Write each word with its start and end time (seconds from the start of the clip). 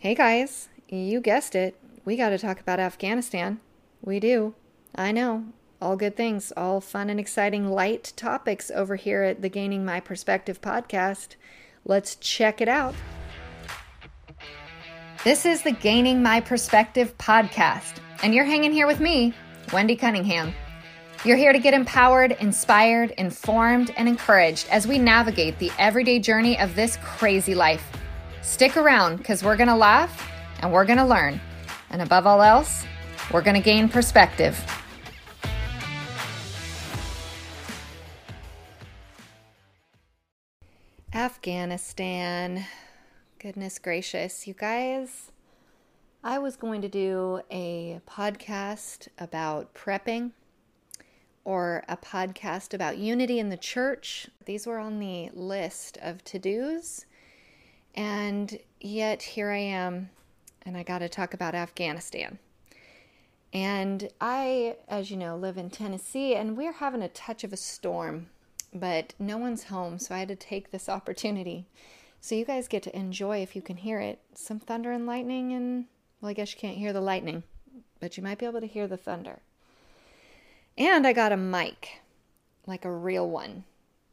Hey 0.00 0.14
guys, 0.14 0.70
you 0.88 1.20
guessed 1.20 1.54
it. 1.54 1.76
We 2.06 2.16
got 2.16 2.30
to 2.30 2.38
talk 2.38 2.58
about 2.58 2.80
Afghanistan. 2.80 3.60
We 4.00 4.18
do. 4.18 4.54
I 4.94 5.12
know. 5.12 5.44
All 5.78 5.94
good 5.94 6.16
things, 6.16 6.54
all 6.56 6.80
fun 6.80 7.10
and 7.10 7.20
exciting 7.20 7.68
light 7.68 8.14
topics 8.16 8.70
over 8.70 8.96
here 8.96 9.22
at 9.24 9.42
the 9.42 9.50
Gaining 9.50 9.84
My 9.84 10.00
Perspective 10.00 10.62
podcast. 10.62 11.36
Let's 11.84 12.16
check 12.16 12.62
it 12.62 12.68
out. 12.68 12.94
This 15.22 15.44
is 15.44 15.60
the 15.60 15.72
Gaining 15.72 16.22
My 16.22 16.40
Perspective 16.40 17.18
podcast, 17.18 17.96
and 18.22 18.34
you're 18.34 18.46
hanging 18.46 18.72
here 18.72 18.86
with 18.86 19.00
me, 19.00 19.34
Wendy 19.70 19.96
Cunningham. 19.96 20.54
You're 21.26 21.36
here 21.36 21.52
to 21.52 21.58
get 21.58 21.74
empowered, 21.74 22.38
inspired, 22.40 23.10
informed, 23.18 23.92
and 23.98 24.08
encouraged 24.08 24.66
as 24.70 24.86
we 24.86 24.98
navigate 24.98 25.58
the 25.58 25.70
everyday 25.78 26.20
journey 26.20 26.58
of 26.58 26.74
this 26.74 26.96
crazy 27.02 27.54
life. 27.54 27.86
Stick 28.42 28.76
around 28.76 29.18
because 29.18 29.42
we're 29.44 29.56
going 29.56 29.68
to 29.68 29.76
laugh 29.76 30.30
and 30.60 30.72
we're 30.72 30.84
going 30.84 30.98
to 30.98 31.04
learn. 31.04 31.40
And 31.90 32.02
above 32.02 32.26
all 32.26 32.42
else, 32.42 32.84
we're 33.32 33.42
going 33.42 33.56
to 33.56 33.62
gain 33.62 33.88
perspective. 33.88 34.58
Afghanistan. 41.12 42.64
Goodness 43.38 43.78
gracious, 43.78 44.46
you 44.46 44.54
guys. 44.54 45.32
I 46.22 46.38
was 46.38 46.56
going 46.56 46.82
to 46.82 46.88
do 46.88 47.40
a 47.50 48.00
podcast 48.06 49.08
about 49.18 49.74
prepping 49.74 50.32
or 51.44 51.82
a 51.88 51.96
podcast 51.96 52.74
about 52.74 52.98
unity 52.98 53.38
in 53.38 53.48
the 53.48 53.56
church. 53.56 54.28
These 54.44 54.66
were 54.66 54.78
on 54.78 54.98
the 54.98 55.30
list 55.32 55.98
of 56.02 56.22
to 56.24 56.38
dos. 56.38 57.06
And 57.94 58.58
yet 58.80 59.22
here 59.22 59.50
I 59.50 59.58
am, 59.58 60.10
and 60.64 60.76
I 60.76 60.82
got 60.82 60.98
to 60.98 61.08
talk 61.08 61.34
about 61.34 61.54
Afghanistan. 61.54 62.38
And 63.52 64.08
I, 64.20 64.76
as 64.88 65.10
you 65.10 65.16
know, 65.16 65.36
live 65.36 65.58
in 65.58 65.70
Tennessee, 65.70 66.34
and 66.34 66.56
we're 66.56 66.72
having 66.72 67.02
a 67.02 67.08
touch 67.08 67.42
of 67.42 67.52
a 67.52 67.56
storm, 67.56 68.28
but 68.72 69.14
no 69.18 69.38
one's 69.38 69.64
home, 69.64 69.98
so 69.98 70.14
I 70.14 70.20
had 70.20 70.28
to 70.28 70.36
take 70.36 70.70
this 70.70 70.88
opportunity. 70.88 71.66
So 72.20 72.34
you 72.36 72.44
guys 72.44 72.68
get 72.68 72.84
to 72.84 72.96
enjoy, 72.96 73.42
if 73.42 73.56
you 73.56 73.62
can 73.62 73.78
hear 73.78 73.98
it, 73.98 74.20
some 74.34 74.60
thunder 74.60 74.92
and 74.92 75.06
lightning, 75.06 75.52
and 75.52 75.86
well, 76.20 76.30
I 76.30 76.34
guess 76.34 76.54
you 76.54 76.60
can't 76.60 76.76
hear 76.76 76.92
the 76.92 77.00
lightning, 77.00 77.42
but 77.98 78.16
you 78.16 78.22
might 78.22 78.38
be 78.38 78.46
able 78.46 78.60
to 78.60 78.66
hear 78.66 78.86
the 78.86 78.96
thunder. 78.96 79.40
And 80.78 81.06
I 81.06 81.12
got 81.12 81.32
a 81.32 81.36
mic, 81.36 82.02
like 82.66 82.84
a 82.84 82.92
real 82.92 83.28
one. 83.28 83.64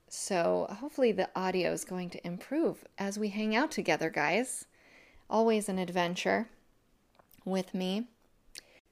So 0.09 0.67
hopefully 0.79 1.11
the 1.11 1.29
audio 1.35 1.71
is 1.71 1.83
going 1.83 2.09
to 2.11 2.25
improve 2.25 2.85
as 2.97 3.19
we 3.19 3.29
hang 3.29 3.55
out 3.55 3.71
together, 3.71 4.09
guys. 4.09 4.65
Always 5.29 5.67
an 5.67 5.79
adventure 5.79 6.49
with 7.43 7.73
me. 7.73 8.07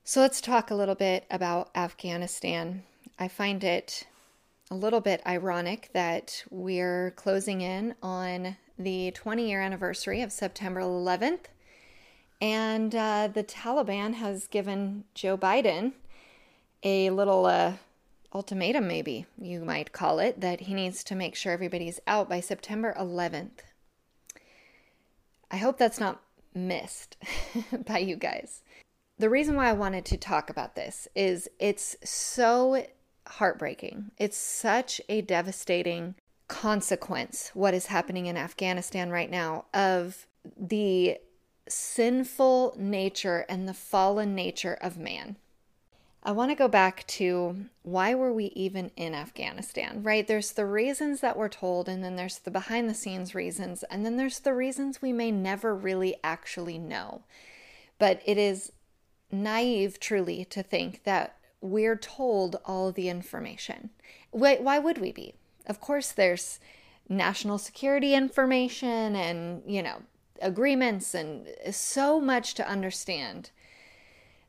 So 0.04 0.22
let's 0.22 0.42
talk 0.42 0.70
a 0.70 0.76
little 0.76 0.96
bit 0.96 1.26
about 1.32 1.70
Afghanistan. 1.74 2.84
I 3.18 3.28
find 3.28 3.64
it 3.64 4.06
a 4.70 4.76
little 4.76 5.02
bit 5.02 5.22
ironic 5.26 5.90
that 5.94 6.44
we're 6.50 7.12
closing 7.12 7.62
in 7.62 7.96
on 8.04 8.58
the 8.78 9.12
20 9.12 9.48
year 9.48 9.62
anniversary 9.62 10.22
of 10.22 10.32
September 10.32 10.82
11th, 10.82 11.46
and 12.42 12.94
uh, 12.94 13.30
the 13.34 13.44
Taliban 13.44 14.16
has 14.16 14.48
given 14.48 15.06
Joe 15.14 15.38
Biden 15.38 15.94
a 16.84 17.10
little 17.10 17.46
uh, 17.46 17.74
ultimatum, 18.36 18.86
maybe 18.86 19.26
you 19.42 19.64
might 19.64 19.94
call 19.94 20.20
it, 20.20 20.42
that 20.42 20.62
he 20.62 20.74
needs 20.74 21.06
to 21.06 21.16
make 21.16 21.36
sure 21.36 21.54
everybody's 21.54 22.02
out 22.06 22.28
by 22.28 22.42
September 22.42 22.94
11th. 23.00 23.62
I 25.50 25.58
hope 25.58 25.78
that's 25.78 26.02
not 26.02 26.22
missed 26.54 27.16
by 27.86 28.00
you 28.00 28.18
guys. 28.18 28.62
The 29.18 29.30
reason 29.30 29.56
why 29.56 29.70
I 29.70 29.74
wanted 29.74 30.04
to 30.06 30.18
talk 30.18 30.50
about 30.50 30.76
this 30.76 31.08
is 31.16 31.50
it's 31.60 31.96
so 32.04 32.86
heartbreaking. 33.26 34.12
It's 34.18 34.38
such 34.38 35.00
a 35.08 35.22
devastating 35.22 36.16
consequence, 36.50 37.52
what 37.54 37.74
is 37.74 37.86
happening 37.86 38.26
in 38.26 38.36
Afghanistan 38.36 39.10
right 39.12 39.32
now, 39.32 39.66
of 39.74 40.28
the 40.58 41.18
sinful 41.70 42.76
nature 42.78 43.46
and 43.48 43.66
the 43.66 43.74
fallen 43.74 44.36
nature 44.36 44.78
of 44.82 44.98
man. 44.98 45.38
I 46.26 46.32
want 46.32 46.50
to 46.50 46.56
go 46.56 46.68
back 46.68 47.06
to 47.08 47.68
why 47.84 48.16
were 48.16 48.34
we 48.34 48.46
even 48.56 48.90
in 48.98 49.14
Afghanistan, 49.14 50.02
right? 50.02 50.26
There's 50.26 50.54
the 50.54 50.66
reasons 50.66 51.22
that 51.22 51.38
we're 51.38 51.50
told, 51.50 51.88
and 51.88 52.04
then 52.04 52.16
there's 52.16 52.40
the 52.40 52.50
behind 52.50 52.90
the 52.90 52.96
scenes 52.96 53.36
reasons, 53.36 53.84
and 53.92 54.04
then 54.04 54.18
there's 54.18 54.40
the 54.40 54.56
reasons 54.56 55.04
we 55.04 55.14
may 55.14 55.30
never 55.30 55.76
really 55.76 56.16
actually 56.24 56.80
know. 56.80 57.22
But 58.00 58.24
it 58.26 58.40
is 58.40 58.72
naive, 59.32 60.00
truly, 60.00 60.46
to 60.46 60.64
think 60.64 61.04
that 61.04 61.38
we're 61.62 61.96
told 61.96 62.56
all 62.66 62.92
the 62.92 63.08
information. 63.08 63.92
Why, 64.32 64.56
why 64.56 64.80
would 64.80 64.98
we 64.98 65.12
be? 65.12 65.36
Of 65.68 65.80
course, 65.80 66.12
there's 66.12 66.60
national 67.08 67.60
security 67.60 68.16
information 68.16 69.16
and, 69.16 69.62
you 69.68 69.84
know, 69.84 70.02
agreements 70.42 71.14
and 71.14 71.48
so 71.70 72.20
much 72.20 72.56
to 72.56 72.68
understand 72.68 73.52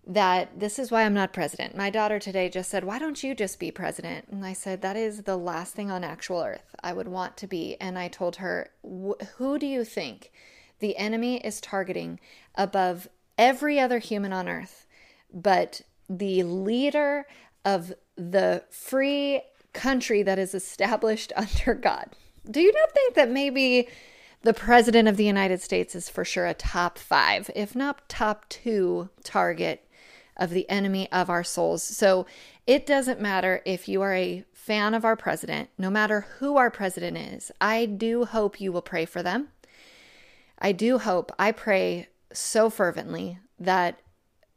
that 0.06 0.60
this 0.60 0.78
is 0.78 0.90
why 0.90 1.02
I'm 1.02 1.14
not 1.14 1.32
president. 1.32 1.76
My 1.76 1.90
daughter 1.90 2.20
today 2.20 2.48
just 2.48 2.70
said, 2.70 2.84
Why 2.84 2.98
don't 2.98 3.22
you 3.22 3.34
just 3.34 3.58
be 3.58 3.72
president? 3.72 4.28
And 4.30 4.44
I 4.44 4.52
said, 4.52 4.80
That 4.80 4.96
is 4.96 5.22
the 5.22 5.36
last 5.36 5.74
thing 5.74 5.90
on 5.90 6.04
actual 6.04 6.42
earth 6.42 6.74
I 6.82 6.92
would 6.92 7.08
want 7.08 7.36
to 7.38 7.46
be. 7.46 7.76
And 7.80 7.98
I 7.98 8.08
told 8.08 8.36
her, 8.36 8.70
Who 8.84 9.58
do 9.58 9.66
you 9.66 9.84
think 9.84 10.30
the 10.78 10.96
enemy 10.96 11.38
is 11.38 11.60
targeting 11.60 12.20
above 12.54 13.08
every 13.36 13.80
other 13.80 13.98
human 13.98 14.32
on 14.32 14.48
earth 14.48 14.86
but 15.32 15.82
the 16.08 16.42
leader 16.44 17.26
of 17.64 17.92
the 18.16 18.62
free 18.70 19.42
country 19.72 20.22
that 20.22 20.38
is 20.38 20.54
established 20.54 21.32
under 21.36 21.74
God? 21.74 22.10
Do 22.48 22.60
you 22.60 22.72
not 22.72 22.92
think 22.92 23.14
that 23.14 23.28
maybe 23.28 23.88
the 24.42 24.54
president 24.54 25.08
of 25.08 25.16
the 25.16 25.24
United 25.24 25.60
States 25.60 25.96
is 25.96 26.08
for 26.08 26.24
sure 26.24 26.46
a 26.46 26.54
top 26.54 26.96
five, 26.96 27.50
if 27.56 27.74
not 27.74 28.08
top 28.08 28.48
two 28.48 29.08
target 29.24 29.85
of 30.36 30.50
the 30.50 30.68
enemy 30.68 31.10
of 31.10 31.30
our 31.30 31.44
souls. 31.44 31.82
So 31.82 32.26
it 32.66 32.86
doesn't 32.86 33.20
matter 33.20 33.62
if 33.64 33.88
you 33.88 34.02
are 34.02 34.14
a 34.14 34.44
fan 34.52 34.94
of 34.94 35.04
our 35.04 35.16
president, 35.16 35.70
no 35.78 35.90
matter 35.90 36.26
who 36.38 36.56
our 36.56 36.70
president 36.70 37.16
is. 37.16 37.52
I 37.60 37.86
do 37.86 38.24
hope 38.24 38.60
you 38.60 38.72
will 38.72 38.82
pray 38.82 39.04
for 39.04 39.22
them. 39.22 39.48
I 40.58 40.72
do 40.72 40.98
hope, 40.98 41.32
I 41.38 41.52
pray 41.52 42.08
so 42.32 42.68
fervently 42.70 43.38
that 43.58 44.00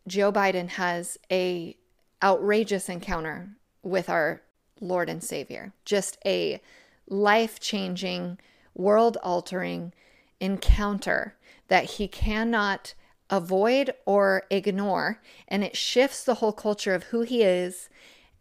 Joe 0.07 0.31
Biden 0.31 0.69
has 0.69 1.17
a 1.31 1.77
outrageous 2.23 2.89
encounter 2.89 3.49
with 3.83 4.09
our 4.09 4.41
Lord 4.81 5.09
and 5.09 5.23
Savior. 5.23 5.73
Just 5.85 6.17
a 6.25 6.61
life-changing, 7.07 8.37
world-altering 8.73 9.93
encounter 10.39 11.35
that 11.67 11.83
he 11.85 12.07
cannot 12.07 12.93
avoid 13.29 13.93
or 14.05 14.43
ignore. 14.49 15.21
And 15.47 15.63
it 15.63 15.77
shifts 15.77 16.23
the 16.23 16.35
whole 16.35 16.53
culture 16.53 16.93
of 16.93 17.03
who 17.03 17.21
he 17.21 17.43
is 17.43 17.89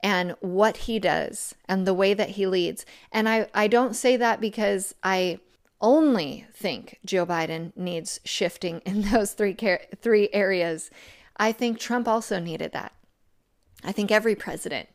and 0.03 0.35
what 0.41 0.79
he 0.79 0.99
does 0.99 1.55
and 1.69 1.87
the 1.87 1.95
way 1.95 2.15
that 2.15 2.31
he 2.31 2.47
leads. 2.47 2.87
And 3.13 3.29
I, 3.29 3.49
I 3.55 3.67
don't 3.67 3.97
say 3.97 4.17
that 4.17 4.41
because 4.41 4.95
I 5.03 5.41
only 5.81 6.47
think 6.53 6.99
Joe 7.05 7.27
Biden 7.27 7.77
needs 7.77 8.21
shifting 8.25 8.81
in 8.87 9.03
those 9.03 9.33
three 9.33 9.57
three 10.01 10.29
areas. 10.33 10.91
I 11.37 11.53
think 11.53 11.79
Trump 11.79 12.09
also 12.09 12.39
needed 12.41 12.73
that. 12.73 12.93
I 13.85 13.93
think 13.93 14.11
every 14.11 14.35
president 14.35 14.89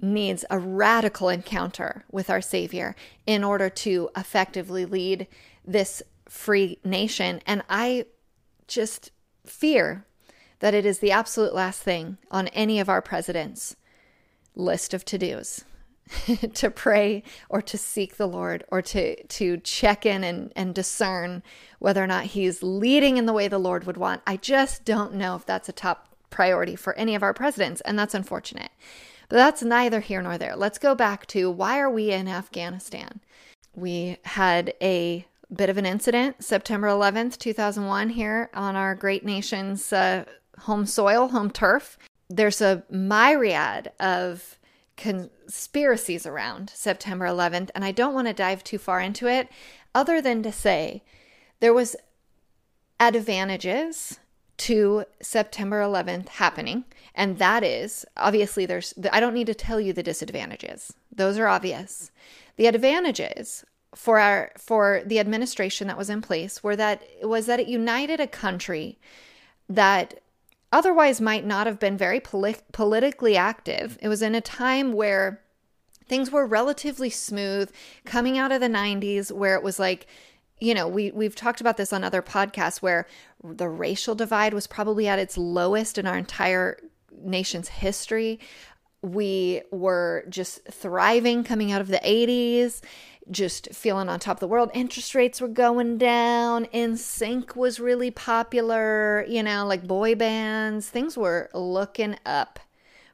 needs 0.00 0.44
a 0.50 0.58
radical 0.58 1.28
encounter 1.28 2.04
with 2.10 2.30
our 2.30 2.40
Savior 2.40 2.96
in 3.26 3.44
order 3.44 3.68
to 3.68 4.10
effectively 4.16 4.84
lead 4.84 5.26
this 5.64 6.02
free 6.28 6.78
nation. 6.84 7.40
And 7.46 7.62
I 7.68 8.06
just 8.66 9.10
fear 9.44 10.04
that 10.60 10.74
it 10.74 10.86
is 10.86 11.00
the 11.00 11.10
absolute 11.10 11.54
last 11.54 11.82
thing 11.82 12.18
on 12.30 12.48
any 12.48 12.78
of 12.78 12.88
our 12.88 13.02
presidents' 13.02 13.76
list 14.54 14.94
of 14.94 15.04
to 15.04 15.18
dos 15.18 15.64
to 16.54 16.70
pray 16.70 17.22
or 17.48 17.62
to 17.62 17.78
seek 17.78 18.16
the 18.16 18.26
Lord 18.26 18.64
or 18.68 18.82
to, 18.82 19.22
to 19.24 19.56
check 19.58 20.04
in 20.04 20.24
and, 20.24 20.52
and 20.54 20.74
discern 20.74 21.42
whether 21.78 22.02
or 22.02 22.06
not 22.06 22.26
he's 22.26 22.62
leading 22.62 23.16
in 23.16 23.26
the 23.26 23.32
way 23.32 23.48
the 23.48 23.58
Lord 23.58 23.84
would 23.84 23.96
want. 23.96 24.22
I 24.26 24.36
just 24.36 24.84
don't 24.84 25.14
know 25.14 25.36
if 25.36 25.46
that's 25.46 25.68
a 25.68 25.72
top 25.72 26.08
priority 26.30 26.76
for 26.76 26.94
any 26.94 27.14
of 27.14 27.22
our 27.22 27.34
presidents, 27.34 27.80
and 27.82 27.98
that's 27.98 28.14
unfortunate. 28.14 28.70
But 29.28 29.36
that's 29.36 29.62
neither 29.62 30.00
here 30.00 30.22
nor 30.22 30.38
there. 30.38 30.56
Let's 30.56 30.78
go 30.78 30.94
back 30.94 31.26
to 31.28 31.50
why 31.50 31.78
are 31.78 31.90
we 31.90 32.10
in 32.10 32.28
Afghanistan? 32.28 33.20
We 33.74 34.18
had 34.24 34.74
a 34.82 35.26
bit 35.54 35.68
of 35.68 35.76
an 35.76 35.86
incident 35.86 36.42
September 36.42 36.88
11th, 36.88 37.38
2001, 37.38 38.10
here 38.10 38.50
on 38.54 38.76
our 38.76 38.94
great 38.94 39.24
nation's 39.24 39.92
uh, 39.92 40.24
home 40.60 40.86
soil, 40.86 41.28
home 41.28 41.50
turf. 41.50 41.98
There's 42.28 42.60
a 42.60 42.84
myriad 42.88 43.92
of 44.00 44.58
conspiracies 44.96 46.26
around 46.26 46.70
September 46.70 47.26
11th, 47.26 47.70
and 47.74 47.84
I 47.84 47.92
don't 47.92 48.14
want 48.14 48.28
to 48.28 48.32
dive 48.32 48.64
too 48.64 48.78
far 48.78 49.00
into 49.00 49.26
it, 49.26 49.48
other 49.94 50.20
than 50.20 50.42
to 50.42 50.52
say 50.52 51.02
there 51.60 51.74
was 51.74 51.96
advantages 52.98 54.18
to 54.58 55.04
September 55.20 55.80
11th 55.80 56.28
happening. 56.28 56.84
And 57.14 57.38
that 57.38 57.64
is 57.64 58.06
obviously 58.16 58.64
there's, 58.64 58.94
I 59.12 59.18
don't 59.18 59.34
need 59.34 59.48
to 59.48 59.54
tell 59.54 59.80
you 59.80 59.92
the 59.92 60.02
disadvantages, 60.02 60.92
those 61.10 61.36
are 61.36 61.48
obvious. 61.48 62.10
The 62.56 62.66
advantages 62.66 63.64
for 63.94 64.18
our 64.18 64.52
for 64.56 65.02
the 65.04 65.18
administration 65.18 65.86
that 65.86 65.98
was 65.98 66.08
in 66.08 66.22
place 66.22 66.62
were 66.62 66.76
that 66.76 67.02
was 67.22 67.46
that 67.46 67.60
it 67.60 67.68
united 67.68 68.20
a 68.20 68.26
country 68.26 68.98
that 69.68 70.22
otherwise 70.72 71.20
might 71.20 71.44
not 71.44 71.66
have 71.66 71.78
been 71.78 71.96
very 71.96 72.18
poli- 72.18 72.56
politically 72.72 73.36
active. 73.36 73.98
It 74.00 74.08
was 74.08 74.22
in 74.22 74.34
a 74.34 74.40
time 74.40 74.92
where 74.92 75.40
things 76.06 76.30
were 76.30 76.46
relatively 76.46 77.10
smooth 77.10 77.70
coming 78.04 78.38
out 78.38 78.50
of 78.50 78.60
the 78.60 78.68
90s 78.68 79.30
where 79.30 79.54
it 79.54 79.62
was 79.62 79.78
like 79.78 80.06
you 80.60 80.74
know 80.74 80.88
we 80.88 81.10
we've 81.12 81.36
talked 81.36 81.60
about 81.60 81.76
this 81.76 81.92
on 81.92 82.02
other 82.02 82.22
podcasts 82.22 82.82
where 82.82 83.06
the 83.42 83.68
racial 83.68 84.14
divide 84.14 84.52
was 84.52 84.66
probably 84.66 85.06
at 85.06 85.18
its 85.18 85.38
lowest 85.38 85.98
in 85.98 86.06
our 86.06 86.18
entire 86.18 86.78
nation's 87.22 87.68
history 87.68 88.40
we 89.00 89.62
were 89.70 90.24
just 90.28 90.64
thriving 90.66 91.44
coming 91.44 91.72
out 91.72 91.80
of 91.80 91.88
the 91.88 92.00
80s 92.04 92.80
just 93.30 93.72
feeling 93.72 94.08
on 94.08 94.18
top 94.18 94.36
of 94.36 94.40
the 94.40 94.48
world. 94.48 94.70
Interest 94.74 95.14
rates 95.14 95.40
were 95.40 95.48
going 95.48 95.98
down. 95.98 96.66
NSYNC 96.66 97.56
was 97.56 97.80
really 97.80 98.10
popular, 98.10 99.24
you 99.28 99.42
know, 99.42 99.66
like 99.66 99.86
boy 99.86 100.14
bands. 100.14 100.88
Things 100.88 101.16
were 101.16 101.48
looking 101.54 102.16
up 102.26 102.58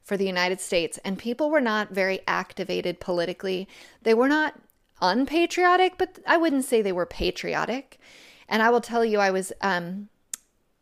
for 0.03 0.17
the 0.17 0.27
United 0.27 0.61
States, 0.61 0.99
and 1.05 1.19
people 1.19 1.51
were 1.51 1.61
not 1.61 1.91
very 1.91 2.21
activated 2.27 2.99
politically. 2.99 3.69
They 4.03 4.15
were 4.15 4.29
not 4.29 4.59
unpatriotic, 5.03 5.99
but 5.99 6.19
I 6.27 6.39
wouldn't 6.39 6.65
say 6.65 6.81
they 6.81 6.93
were 6.93 7.07
patriotic. 7.07 7.99
And 8.49 8.63
I 8.63 8.71
will 8.71 8.81
tell 8.81 9.05
you, 9.05 9.19
I 9.19 9.31
was 9.31 9.53
um, 9.61 10.09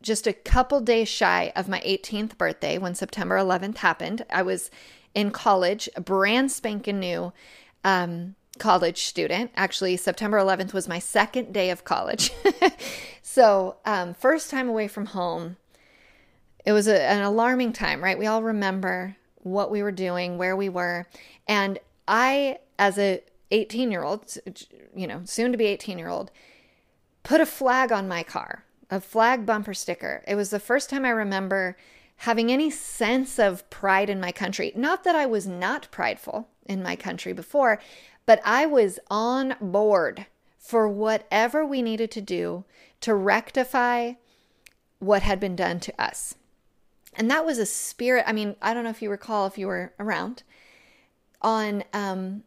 just 0.01 0.27
a 0.27 0.33
couple 0.33 0.79
days 0.79 1.09
shy 1.09 1.51
of 1.55 1.67
my 1.67 1.81
18th 1.81 2.37
birthday 2.37 2.77
when 2.77 2.95
September 2.95 3.35
11th 3.35 3.77
happened. 3.77 4.25
I 4.29 4.43
was 4.43 4.71
in 5.13 5.31
college, 5.31 5.89
brand 6.01 6.51
spanking 6.51 6.99
new. 6.99 7.33
Um, 7.83 8.35
college 8.59 9.03
student. 9.03 9.51
Actually, 9.55 9.97
September 9.97 10.37
11th 10.37 10.73
was 10.73 10.87
my 10.87 10.99
second 10.99 11.53
day 11.53 11.69
of 11.69 11.83
college. 11.83 12.31
so, 13.21 13.77
um, 13.85 14.13
first 14.13 14.49
time 14.49 14.69
away 14.69 14.87
from 14.87 15.07
home. 15.07 15.57
It 16.65 16.73
was 16.73 16.87
a, 16.87 17.01
an 17.01 17.21
alarming 17.21 17.73
time, 17.73 18.03
right? 18.03 18.19
We 18.19 18.27
all 18.27 18.43
remember 18.43 19.15
what 19.37 19.71
we 19.71 19.81
were 19.81 19.91
doing, 19.91 20.37
where 20.37 20.55
we 20.55 20.69
were. 20.69 21.07
And 21.47 21.79
I, 22.07 22.59
as 22.77 22.97
a 22.97 23.21
18 23.51 23.91
year 23.91 24.03
old, 24.03 24.35
you 24.95 25.07
know, 25.07 25.21
soon 25.25 25.51
to 25.51 25.57
be 25.57 25.65
18 25.65 25.97
year 25.97 26.09
old, 26.09 26.31
put 27.23 27.41
a 27.41 27.45
flag 27.45 27.91
on 27.91 28.07
my 28.07 28.23
car, 28.23 28.63
a 28.89 28.99
flag 28.99 29.45
bumper 29.45 29.73
sticker. 29.73 30.23
It 30.27 30.35
was 30.35 30.49
the 30.49 30.59
first 30.59 30.89
time 30.89 31.05
I 31.05 31.09
remember 31.09 31.77
having 32.21 32.51
any 32.51 32.69
sense 32.69 33.37
of 33.37 33.69
pride 33.69 34.09
in 34.09 34.19
my 34.19 34.31
country. 34.31 34.71
Not 34.75 35.03
that 35.03 35.15
I 35.15 35.25
was 35.25 35.45
not 35.45 35.87
prideful 35.91 36.49
in 36.65 36.81
my 36.81 36.95
country 36.95 37.31
before, 37.31 37.79
but 38.27 38.39
I 38.45 38.67
was 38.67 38.99
on 39.09 39.55
board 39.59 40.27
for 40.59 40.87
whatever 40.87 41.65
we 41.65 41.81
needed 41.81 42.11
to 42.11 42.21
do 42.21 42.65
to 43.01 43.15
rectify 43.15 44.13
what 44.99 45.23
had 45.23 45.39
been 45.39 45.55
done 45.55 45.79
to 45.79 46.01
us. 46.01 46.35
And 47.15 47.31
that 47.31 47.45
was 47.45 47.57
a 47.57 47.65
spirit. 47.65 48.25
I 48.27 48.33
mean, 48.33 48.55
I 48.61 48.73
don't 48.75 48.83
know 48.83 48.91
if 48.91 49.01
you 49.01 49.09
recall 49.09 49.47
if 49.47 49.57
you 49.57 49.65
were 49.67 49.93
around 49.99 50.43
on 51.41 51.83
um, 51.93 52.43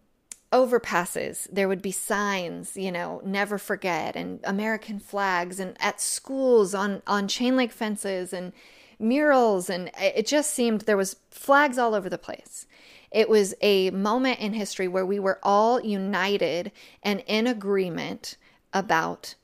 overpasses, 0.53 1.49
there 1.51 1.67
would 1.67 1.83
be 1.83 1.93
signs, 1.93 2.77
you 2.77 2.93
know, 2.93 3.23
never 3.25 3.57
forget, 3.57 4.15
and 4.17 4.41
American 4.45 4.99
flags, 5.01 5.59
and 5.59 5.77
at 5.81 6.01
schools 6.01 6.75
on 6.75 7.03
on 7.07 7.27
chain 7.27 7.57
link 7.57 7.73
fences 7.73 8.33
and 8.33 8.53
murals, 8.99 9.71
and 9.71 9.91
it 9.99 10.27
just 10.27 10.53
seemed 10.53 10.83
there 10.83 10.97
was 10.97 11.17
flags 11.31 11.79
all 11.79 11.95
over 11.95 12.11
the 12.11 12.19
place. 12.19 12.67
It 13.11 13.29
was 13.29 13.55
a 13.61 13.91
moment 13.91 14.39
in 14.39 14.53
history 14.53 14.89
where 14.89 15.07
we 15.07 15.19
were 15.19 15.41
all 15.43 15.81
united 15.81 16.73
and 17.03 17.23
in 17.27 17.47
agreement 17.47 18.37
about 18.73 19.35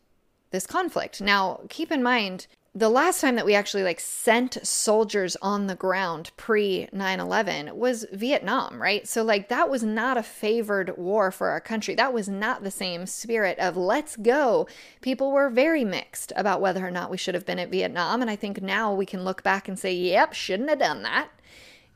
this 0.50 0.66
conflict. 0.66 1.20
Now, 1.20 1.60
keep 1.68 1.90
in 1.90 2.02
mind, 2.02 2.46
the 2.76 2.88
last 2.90 3.22
time 3.22 3.36
that 3.36 3.46
we 3.46 3.54
actually 3.54 3.82
like 3.82 3.98
sent 3.98 4.58
soldiers 4.62 5.34
on 5.40 5.66
the 5.66 5.74
ground 5.74 6.30
pre 6.36 6.88
9/11 6.92 7.72
was 7.72 8.04
Vietnam, 8.12 8.82
right? 8.82 9.08
So 9.08 9.22
like 9.22 9.48
that 9.48 9.70
was 9.70 9.82
not 9.82 10.18
a 10.18 10.22
favored 10.22 10.98
war 10.98 11.30
for 11.30 11.48
our 11.48 11.60
country. 11.60 11.94
That 11.94 12.12
was 12.12 12.28
not 12.28 12.62
the 12.62 12.70
same 12.70 13.06
spirit 13.06 13.58
of 13.58 13.78
let's 13.78 14.14
go. 14.16 14.68
People 15.00 15.32
were 15.32 15.48
very 15.48 15.84
mixed 15.84 16.34
about 16.36 16.60
whether 16.60 16.86
or 16.86 16.90
not 16.90 17.10
we 17.10 17.16
should 17.16 17.34
have 17.34 17.46
been 17.46 17.58
at 17.58 17.70
Vietnam, 17.70 18.20
and 18.20 18.30
I 18.30 18.36
think 18.36 18.60
now 18.60 18.92
we 18.92 19.06
can 19.06 19.24
look 19.24 19.42
back 19.42 19.68
and 19.68 19.78
say, 19.78 19.94
"Yep, 19.94 20.34
shouldn't 20.34 20.68
have 20.68 20.78
done 20.78 21.02
that." 21.02 21.30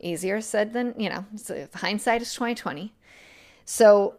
Easier 0.01 0.41
said 0.41 0.73
than, 0.73 0.95
you 0.99 1.09
know, 1.09 1.25
so 1.37 1.69
hindsight 1.75 2.23
is 2.23 2.33
2020. 2.35 2.93
So 3.65 4.17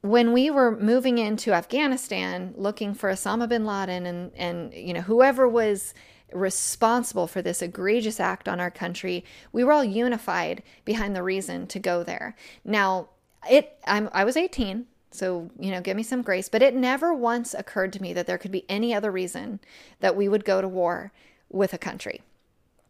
when 0.00 0.32
we 0.32 0.50
were 0.50 0.76
moving 0.76 1.18
into 1.18 1.52
Afghanistan 1.52 2.54
looking 2.56 2.94
for 2.94 3.10
Osama 3.10 3.48
bin 3.48 3.64
Laden 3.64 4.06
and 4.06 4.32
and 4.36 4.72
you 4.72 4.92
know 4.92 5.00
whoever 5.00 5.48
was 5.48 5.94
responsible 6.32 7.26
for 7.26 7.40
this 7.40 7.62
egregious 7.62 8.20
act 8.20 8.48
on 8.48 8.60
our 8.60 8.70
country, 8.70 9.24
we 9.52 9.64
were 9.64 9.72
all 9.72 9.84
unified 9.84 10.62
behind 10.84 11.16
the 11.16 11.22
reason 11.22 11.66
to 11.66 11.78
go 11.78 12.02
there. 12.02 12.36
Now, 12.64 13.08
it 13.50 13.78
I'm 13.86 14.08
I 14.12 14.24
was 14.24 14.36
18, 14.36 14.86
so 15.10 15.50
you 15.58 15.70
know, 15.70 15.80
give 15.80 15.96
me 15.96 16.02
some 16.02 16.22
grace, 16.22 16.48
but 16.48 16.62
it 16.62 16.74
never 16.74 17.12
once 17.12 17.54
occurred 17.54 17.92
to 17.94 18.02
me 18.02 18.12
that 18.12 18.26
there 18.26 18.38
could 18.38 18.52
be 18.52 18.64
any 18.68 18.94
other 18.94 19.10
reason 19.10 19.60
that 20.00 20.16
we 20.16 20.28
would 20.28 20.44
go 20.44 20.60
to 20.60 20.68
war 20.68 21.12
with 21.50 21.72
a 21.72 21.78
country 21.78 22.22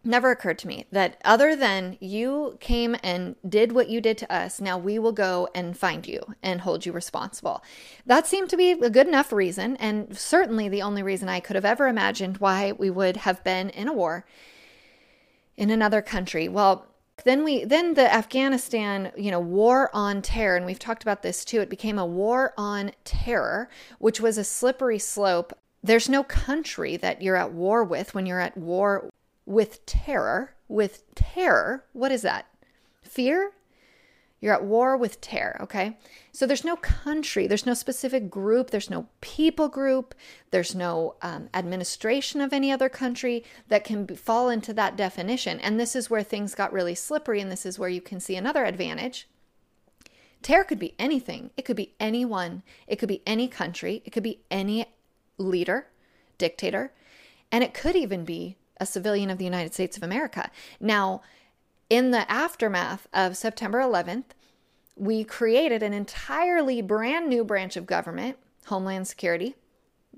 never 0.08 0.30
occurred 0.30 0.58
to 0.58 0.66
me 0.66 0.86
that 0.90 1.20
other 1.24 1.54
than 1.54 1.96
you 2.00 2.56
came 2.58 2.96
and 3.02 3.36
did 3.48 3.72
what 3.72 3.88
you 3.88 4.00
did 4.00 4.18
to 4.18 4.34
us, 4.34 4.60
now 4.60 4.76
we 4.78 4.98
will 4.98 5.12
go 5.12 5.48
and 5.54 5.76
find 5.76 6.08
you 6.08 6.20
and 6.42 6.62
hold 6.62 6.86
you 6.86 6.92
responsible. 6.92 7.62
That 8.06 8.26
seemed 8.26 8.48
to 8.50 8.56
be 8.56 8.72
a 8.72 8.90
good 8.90 9.06
enough 9.06 9.32
reason, 9.32 9.76
and 9.76 10.16
certainly 10.16 10.68
the 10.68 10.82
only 10.82 11.02
reason 11.02 11.28
I 11.28 11.40
could 11.40 11.54
have 11.54 11.64
ever 11.64 11.86
imagined 11.86 12.38
why 12.38 12.72
we 12.72 12.90
would 12.90 13.18
have 13.18 13.44
been 13.44 13.70
in 13.70 13.86
a 13.86 13.92
war 13.92 14.24
in 15.56 15.70
another 15.70 16.00
country. 16.00 16.48
Well, 16.48 16.86
then 17.24 17.44
we 17.44 17.64
then 17.64 17.94
the 17.94 18.12
Afghanistan, 18.12 19.12
you 19.16 19.30
know, 19.30 19.40
war 19.40 19.90
on 19.92 20.22
terror 20.22 20.56
and 20.56 20.64
we've 20.64 20.78
talked 20.78 21.02
about 21.02 21.22
this 21.22 21.44
too. 21.44 21.60
It 21.60 21.68
became 21.68 21.98
a 21.98 22.06
war 22.06 22.54
on 22.56 22.92
terror, 23.04 23.68
which 23.98 24.20
was 24.20 24.38
a 24.38 24.44
slippery 24.44 25.00
slope. 25.00 25.52
There's 25.82 26.08
no 26.08 26.22
country 26.22 26.96
that 26.96 27.20
you're 27.20 27.36
at 27.36 27.52
war 27.52 27.84
with 27.84 28.14
when 28.14 28.24
you're 28.24 28.40
at 28.40 28.56
war 28.56 29.10
with 29.48 29.84
terror. 29.86 30.54
With 30.68 31.02
terror, 31.14 31.84
what 31.94 32.12
is 32.12 32.22
that? 32.22 32.46
Fear? 33.02 33.52
You're 34.40 34.54
at 34.54 34.62
war 34.62 34.96
with 34.96 35.20
terror, 35.20 35.56
okay? 35.62 35.96
So 36.30 36.46
there's 36.46 36.64
no 36.64 36.76
country, 36.76 37.48
there's 37.48 37.66
no 37.66 37.74
specific 37.74 38.30
group, 38.30 38.70
there's 38.70 38.90
no 38.90 39.08
people 39.20 39.68
group, 39.68 40.14
there's 40.52 40.76
no 40.76 41.16
um, 41.22 41.48
administration 41.54 42.40
of 42.40 42.52
any 42.52 42.70
other 42.70 42.88
country 42.88 43.42
that 43.66 43.82
can 43.82 44.04
be, 44.04 44.14
fall 44.14 44.48
into 44.48 44.72
that 44.74 44.96
definition. 44.96 45.58
And 45.58 45.80
this 45.80 45.96
is 45.96 46.08
where 46.08 46.22
things 46.22 46.54
got 46.54 46.72
really 46.72 46.94
slippery, 46.94 47.40
and 47.40 47.50
this 47.50 47.66
is 47.66 47.78
where 47.78 47.88
you 47.88 48.00
can 48.00 48.20
see 48.20 48.36
another 48.36 48.64
advantage. 48.64 49.26
Terror 50.40 50.62
could 50.62 50.78
be 50.78 50.94
anything, 51.00 51.50
it 51.56 51.64
could 51.64 51.76
be 51.76 51.94
anyone, 51.98 52.62
it 52.86 52.96
could 52.96 53.08
be 53.08 53.22
any 53.26 53.48
country, 53.48 54.02
it 54.04 54.10
could 54.10 54.22
be 54.22 54.40
any 54.52 54.86
leader, 55.36 55.88
dictator, 56.36 56.92
and 57.50 57.64
it 57.64 57.74
could 57.74 57.96
even 57.96 58.24
be 58.24 58.57
a 58.80 58.86
civilian 58.86 59.30
of 59.30 59.38
the 59.38 59.44
United 59.44 59.74
States 59.74 59.96
of 59.96 60.02
America. 60.02 60.50
Now, 60.80 61.22
in 61.90 62.10
the 62.10 62.30
aftermath 62.30 63.06
of 63.12 63.36
September 63.36 63.78
11th, 63.80 64.24
we 64.96 65.24
created 65.24 65.82
an 65.82 65.92
entirely 65.92 66.82
brand 66.82 67.28
new 67.28 67.44
branch 67.44 67.76
of 67.76 67.86
government, 67.86 68.36
Homeland 68.66 69.08
Security. 69.08 69.54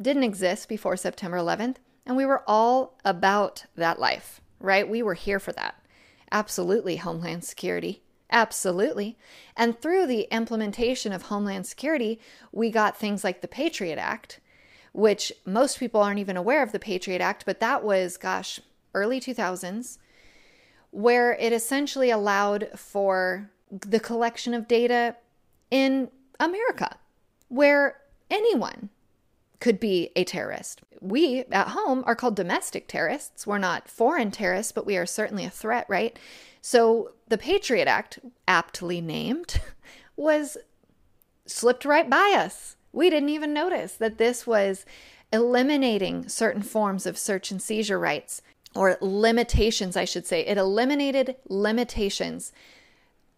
Didn't 0.00 0.24
exist 0.24 0.68
before 0.68 0.96
September 0.96 1.36
11th, 1.36 1.76
and 2.06 2.16
we 2.16 2.26
were 2.26 2.42
all 2.46 2.98
about 3.04 3.66
that 3.76 4.00
life, 4.00 4.40
right? 4.58 4.88
We 4.88 5.02
were 5.02 5.14
here 5.14 5.38
for 5.38 5.52
that. 5.52 5.74
Absolutely, 6.32 6.96
Homeland 6.96 7.44
Security. 7.44 8.02
Absolutely. 8.32 9.18
And 9.56 9.78
through 9.78 10.06
the 10.06 10.28
implementation 10.30 11.12
of 11.12 11.22
Homeland 11.22 11.66
Security, 11.66 12.20
we 12.52 12.70
got 12.70 12.96
things 12.96 13.24
like 13.24 13.40
the 13.40 13.48
Patriot 13.48 13.98
Act, 13.98 14.40
which 14.92 15.32
most 15.44 15.78
people 15.78 16.00
aren't 16.00 16.18
even 16.18 16.36
aware 16.36 16.62
of 16.62 16.72
the 16.72 16.78
Patriot 16.78 17.20
Act, 17.20 17.44
but 17.46 17.60
that 17.60 17.84
was, 17.84 18.16
gosh, 18.16 18.60
early 18.94 19.20
2000s, 19.20 19.98
where 20.90 21.34
it 21.34 21.52
essentially 21.52 22.10
allowed 22.10 22.68
for 22.74 23.50
the 23.70 24.00
collection 24.00 24.52
of 24.52 24.66
data 24.66 25.14
in 25.70 26.10
America, 26.40 26.96
where 27.48 27.98
anyone 28.30 28.90
could 29.60 29.78
be 29.78 30.10
a 30.16 30.24
terrorist. 30.24 30.80
We 31.00 31.44
at 31.52 31.68
home 31.68 32.02
are 32.06 32.16
called 32.16 32.34
domestic 32.34 32.88
terrorists. 32.88 33.46
We're 33.46 33.58
not 33.58 33.88
foreign 33.88 34.30
terrorists, 34.30 34.72
but 34.72 34.86
we 34.86 34.96
are 34.96 35.06
certainly 35.06 35.44
a 35.44 35.50
threat, 35.50 35.86
right? 35.88 36.18
So 36.62 37.12
the 37.28 37.38
Patriot 37.38 37.86
Act, 37.86 38.18
aptly 38.48 39.00
named, 39.00 39.60
was 40.16 40.56
slipped 41.46 41.84
right 41.84 42.08
by 42.08 42.34
us 42.36 42.76
we 42.92 43.10
didn't 43.10 43.28
even 43.28 43.52
notice 43.52 43.94
that 43.94 44.18
this 44.18 44.46
was 44.46 44.84
eliminating 45.32 46.28
certain 46.28 46.62
forms 46.62 47.06
of 47.06 47.16
search 47.16 47.50
and 47.50 47.62
seizure 47.62 47.98
rights 47.98 48.42
or 48.74 48.98
limitations, 49.00 49.96
I 49.96 50.04
should 50.04 50.26
say. 50.26 50.40
It 50.46 50.58
eliminated 50.58 51.36
limitations 51.48 52.52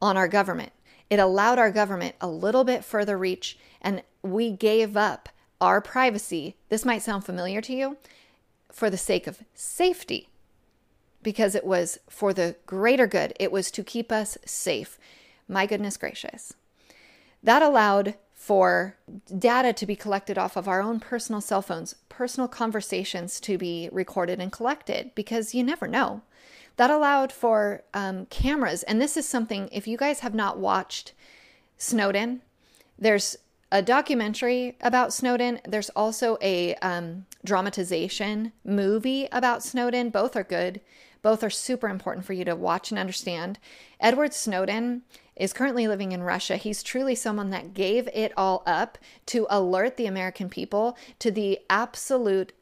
on 0.00 0.16
our 0.16 0.28
government. 0.28 0.72
It 1.10 1.18
allowed 1.18 1.58
our 1.58 1.70
government 1.70 2.16
a 2.20 2.28
little 2.28 2.64
bit 2.64 2.84
further 2.84 3.18
reach, 3.18 3.58
and 3.80 4.02
we 4.22 4.50
gave 4.50 4.96
up 4.96 5.28
our 5.60 5.80
privacy. 5.80 6.56
This 6.70 6.84
might 6.84 7.02
sound 7.02 7.24
familiar 7.24 7.60
to 7.60 7.74
you 7.74 7.96
for 8.70 8.88
the 8.88 8.96
sake 8.96 9.26
of 9.26 9.42
safety, 9.54 10.28
because 11.22 11.54
it 11.54 11.64
was 11.64 11.98
for 12.08 12.32
the 12.32 12.56
greater 12.66 13.06
good. 13.06 13.34
It 13.38 13.52
was 13.52 13.70
to 13.72 13.84
keep 13.84 14.10
us 14.10 14.38
safe. 14.44 14.98
My 15.46 15.66
goodness 15.66 15.96
gracious. 15.96 16.54
That 17.42 17.62
allowed 17.62 18.14
for 18.42 18.96
data 19.38 19.72
to 19.72 19.86
be 19.86 19.94
collected 19.94 20.36
off 20.36 20.56
of 20.56 20.66
our 20.66 20.82
own 20.82 20.98
personal 20.98 21.40
cell 21.40 21.62
phones, 21.62 21.94
personal 22.08 22.48
conversations 22.48 23.38
to 23.38 23.56
be 23.56 23.88
recorded 23.92 24.40
and 24.40 24.50
collected, 24.50 25.12
because 25.14 25.54
you 25.54 25.62
never 25.62 25.86
know. 25.86 26.22
That 26.74 26.90
allowed 26.90 27.30
for 27.30 27.84
um, 27.94 28.26
cameras. 28.26 28.82
And 28.82 29.00
this 29.00 29.16
is 29.16 29.28
something, 29.28 29.68
if 29.70 29.86
you 29.86 29.96
guys 29.96 30.20
have 30.20 30.34
not 30.34 30.58
watched 30.58 31.12
Snowden, 31.78 32.42
there's 32.98 33.36
a 33.70 33.80
documentary 33.80 34.76
about 34.80 35.14
Snowden. 35.14 35.60
There's 35.64 35.90
also 35.90 36.36
a 36.42 36.74
um, 36.76 37.26
dramatization 37.44 38.50
movie 38.64 39.28
about 39.30 39.62
Snowden. 39.62 40.10
Both 40.10 40.34
are 40.34 40.42
good. 40.42 40.80
Both 41.22 41.44
are 41.44 41.50
super 41.50 41.88
important 41.88 42.26
for 42.26 42.32
you 42.32 42.44
to 42.44 42.56
watch 42.56 42.90
and 42.90 42.98
understand. 42.98 43.58
Edward 44.00 44.34
Snowden 44.34 45.02
is 45.36 45.52
currently 45.52 45.86
living 45.86 46.12
in 46.12 46.24
Russia. 46.24 46.56
He's 46.56 46.82
truly 46.82 47.14
someone 47.14 47.50
that 47.50 47.74
gave 47.74 48.08
it 48.12 48.32
all 48.36 48.62
up 48.66 48.98
to 49.26 49.46
alert 49.48 49.96
the 49.96 50.06
American 50.06 50.48
people 50.48 50.96
to 51.20 51.30
the 51.30 51.60
absolute 51.70 52.52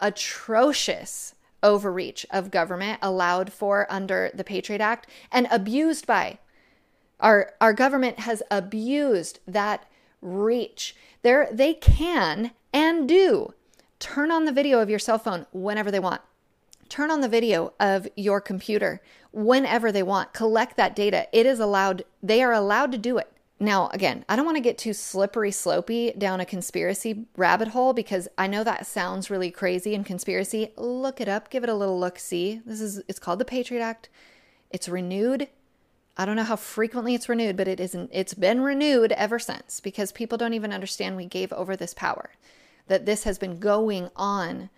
atrocious 0.00 1.34
overreach 1.62 2.26
of 2.30 2.50
government 2.50 2.98
allowed 3.02 3.52
for 3.52 3.86
under 3.90 4.30
the 4.34 4.44
Patriot 4.44 4.80
Act 4.80 5.06
and 5.30 5.46
abused 5.50 6.06
by 6.06 6.38
our 7.20 7.52
our 7.60 7.74
government 7.74 8.20
has 8.20 8.42
abused 8.50 9.40
that 9.46 9.86
reach. 10.22 10.96
There 11.22 11.48
they 11.52 11.74
can 11.74 12.52
and 12.72 13.08
do 13.08 13.54
turn 13.98 14.30
on 14.30 14.46
the 14.46 14.52
video 14.52 14.80
of 14.80 14.88
your 14.88 14.98
cell 14.98 15.18
phone 15.18 15.46
whenever 15.52 15.90
they 15.90 16.00
want 16.00 16.22
turn 16.90 17.10
on 17.10 17.20
the 17.20 17.28
video 17.28 17.72
of 17.80 18.06
your 18.16 18.40
computer 18.40 19.00
whenever 19.32 19.92
they 19.92 20.02
want, 20.02 20.32
collect 20.32 20.76
that 20.76 20.96
data. 20.96 21.28
It 21.32 21.46
is 21.46 21.60
allowed, 21.60 22.04
they 22.22 22.42
are 22.42 22.52
allowed 22.52 22.92
to 22.92 22.98
do 22.98 23.16
it. 23.16 23.32
Now, 23.62 23.88
again, 23.92 24.24
I 24.26 24.36
don't 24.36 24.46
want 24.46 24.56
to 24.56 24.62
get 24.62 24.78
too 24.78 24.94
slippery 24.94 25.50
slopey 25.50 26.18
down 26.18 26.40
a 26.40 26.46
conspiracy 26.46 27.26
rabbit 27.36 27.68
hole 27.68 27.92
because 27.92 28.26
I 28.38 28.46
know 28.46 28.64
that 28.64 28.86
sounds 28.86 29.28
really 29.28 29.50
crazy 29.50 29.94
and 29.94 30.04
conspiracy. 30.04 30.72
Look 30.76 31.20
it 31.20 31.28
up, 31.28 31.50
give 31.50 31.62
it 31.62 31.68
a 31.68 31.74
little 31.74 32.00
look 32.00 32.18
see. 32.18 32.62
This 32.64 32.80
is 32.80 33.02
it's 33.06 33.18
called 33.18 33.38
the 33.38 33.44
Patriot 33.44 33.82
Act. 33.82 34.08
It's 34.70 34.88
renewed. 34.88 35.48
I 36.16 36.24
don't 36.24 36.36
know 36.36 36.44
how 36.44 36.56
frequently 36.56 37.14
it's 37.14 37.28
renewed, 37.28 37.58
but 37.58 37.68
it 37.68 37.80
isn't 37.80 38.08
it's 38.14 38.32
been 38.32 38.62
renewed 38.62 39.12
ever 39.12 39.38
since 39.38 39.78
because 39.78 40.10
people 40.10 40.38
don't 40.38 40.54
even 40.54 40.72
understand 40.72 41.16
we 41.16 41.26
gave 41.26 41.52
over 41.52 41.76
this 41.76 41.92
power. 41.92 42.30
That 42.86 43.04
this 43.04 43.24
has 43.24 43.38
been 43.38 43.60
going 43.60 44.08
on 44.16 44.70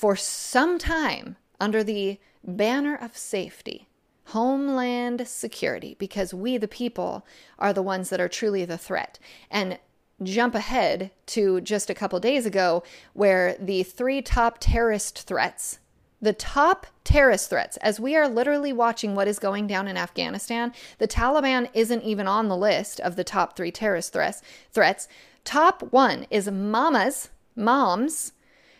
for 0.00 0.16
some 0.16 0.78
time 0.78 1.36
under 1.60 1.84
the 1.84 2.18
banner 2.42 2.96
of 2.96 3.18
safety, 3.18 3.86
homeland 4.28 5.28
security, 5.28 5.94
because 5.98 6.32
we, 6.32 6.56
the 6.56 6.66
people, 6.66 7.26
are 7.58 7.74
the 7.74 7.82
ones 7.82 8.08
that 8.08 8.18
are 8.18 8.26
truly 8.26 8.64
the 8.64 8.78
threat. 8.78 9.18
And 9.50 9.78
jump 10.22 10.54
ahead 10.54 11.10
to 11.26 11.60
just 11.60 11.90
a 11.90 11.94
couple 11.94 12.18
days 12.18 12.46
ago, 12.46 12.82
where 13.12 13.54
the 13.60 13.82
three 13.82 14.22
top 14.22 14.56
terrorist 14.58 15.24
threats, 15.24 15.80
the 16.18 16.32
top 16.32 16.86
terrorist 17.04 17.50
threats, 17.50 17.76
as 17.82 18.00
we 18.00 18.16
are 18.16 18.26
literally 18.26 18.72
watching 18.72 19.14
what 19.14 19.28
is 19.28 19.38
going 19.38 19.66
down 19.66 19.86
in 19.86 19.98
Afghanistan, 19.98 20.72
the 20.96 21.08
Taliban 21.08 21.68
isn't 21.74 22.04
even 22.04 22.26
on 22.26 22.48
the 22.48 22.56
list 22.56 23.00
of 23.00 23.16
the 23.16 23.24
top 23.24 23.54
three 23.54 23.70
terrorist 23.70 24.14
threats. 24.14 24.40
Threats. 24.72 25.08
Top 25.44 25.92
one 25.92 26.26
is 26.30 26.50
mamas, 26.50 27.28
moms, 27.54 28.32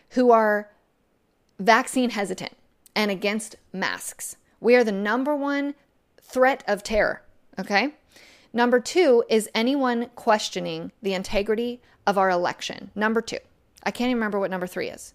who 0.09 0.31
are 0.31 0.71
vaccine 1.61 2.09
hesitant 2.09 2.53
and 2.95 3.11
against 3.11 3.55
masks. 3.71 4.35
We 4.59 4.75
are 4.75 4.83
the 4.83 4.91
number 4.91 5.35
one 5.35 5.75
threat 6.21 6.63
of 6.67 6.83
terror. 6.83 7.21
Okay. 7.59 7.93
Number 8.53 8.79
two 8.79 9.23
is 9.29 9.49
anyone 9.55 10.09
questioning 10.15 10.91
the 11.01 11.13
integrity 11.13 11.81
of 12.05 12.17
our 12.17 12.29
election. 12.29 12.91
Number 12.95 13.21
two. 13.21 13.37
I 13.83 13.91
can't 13.91 14.09
even 14.09 14.17
remember 14.17 14.39
what 14.39 14.51
number 14.51 14.67
three 14.67 14.89
is. 14.89 15.13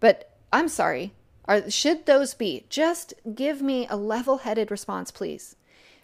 But 0.00 0.36
I'm 0.52 0.68
sorry. 0.68 1.12
Are, 1.44 1.70
should 1.70 2.06
those 2.06 2.34
be? 2.34 2.64
Just 2.68 3.14
give 3.34 3.62
me 3.62 3.86
a 3.88 3.96
level 3.96 4.38
headed 4.38 4.70
response, 4.70 5.10
please. 5.10 5.56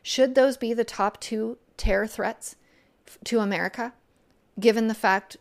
Should 0.02 0.35
those 0.35 0.56
be 0.56 0.73
the 0.73 0.85
top 0.85 1.21
two 1.21 1.59
terror 1.76 2.06
threats 2.06 2.56
to 3.25 3.40
America, 3.40 3.92
given 4.59 4.88
the 4.88 4.94
fact 4.94 5.37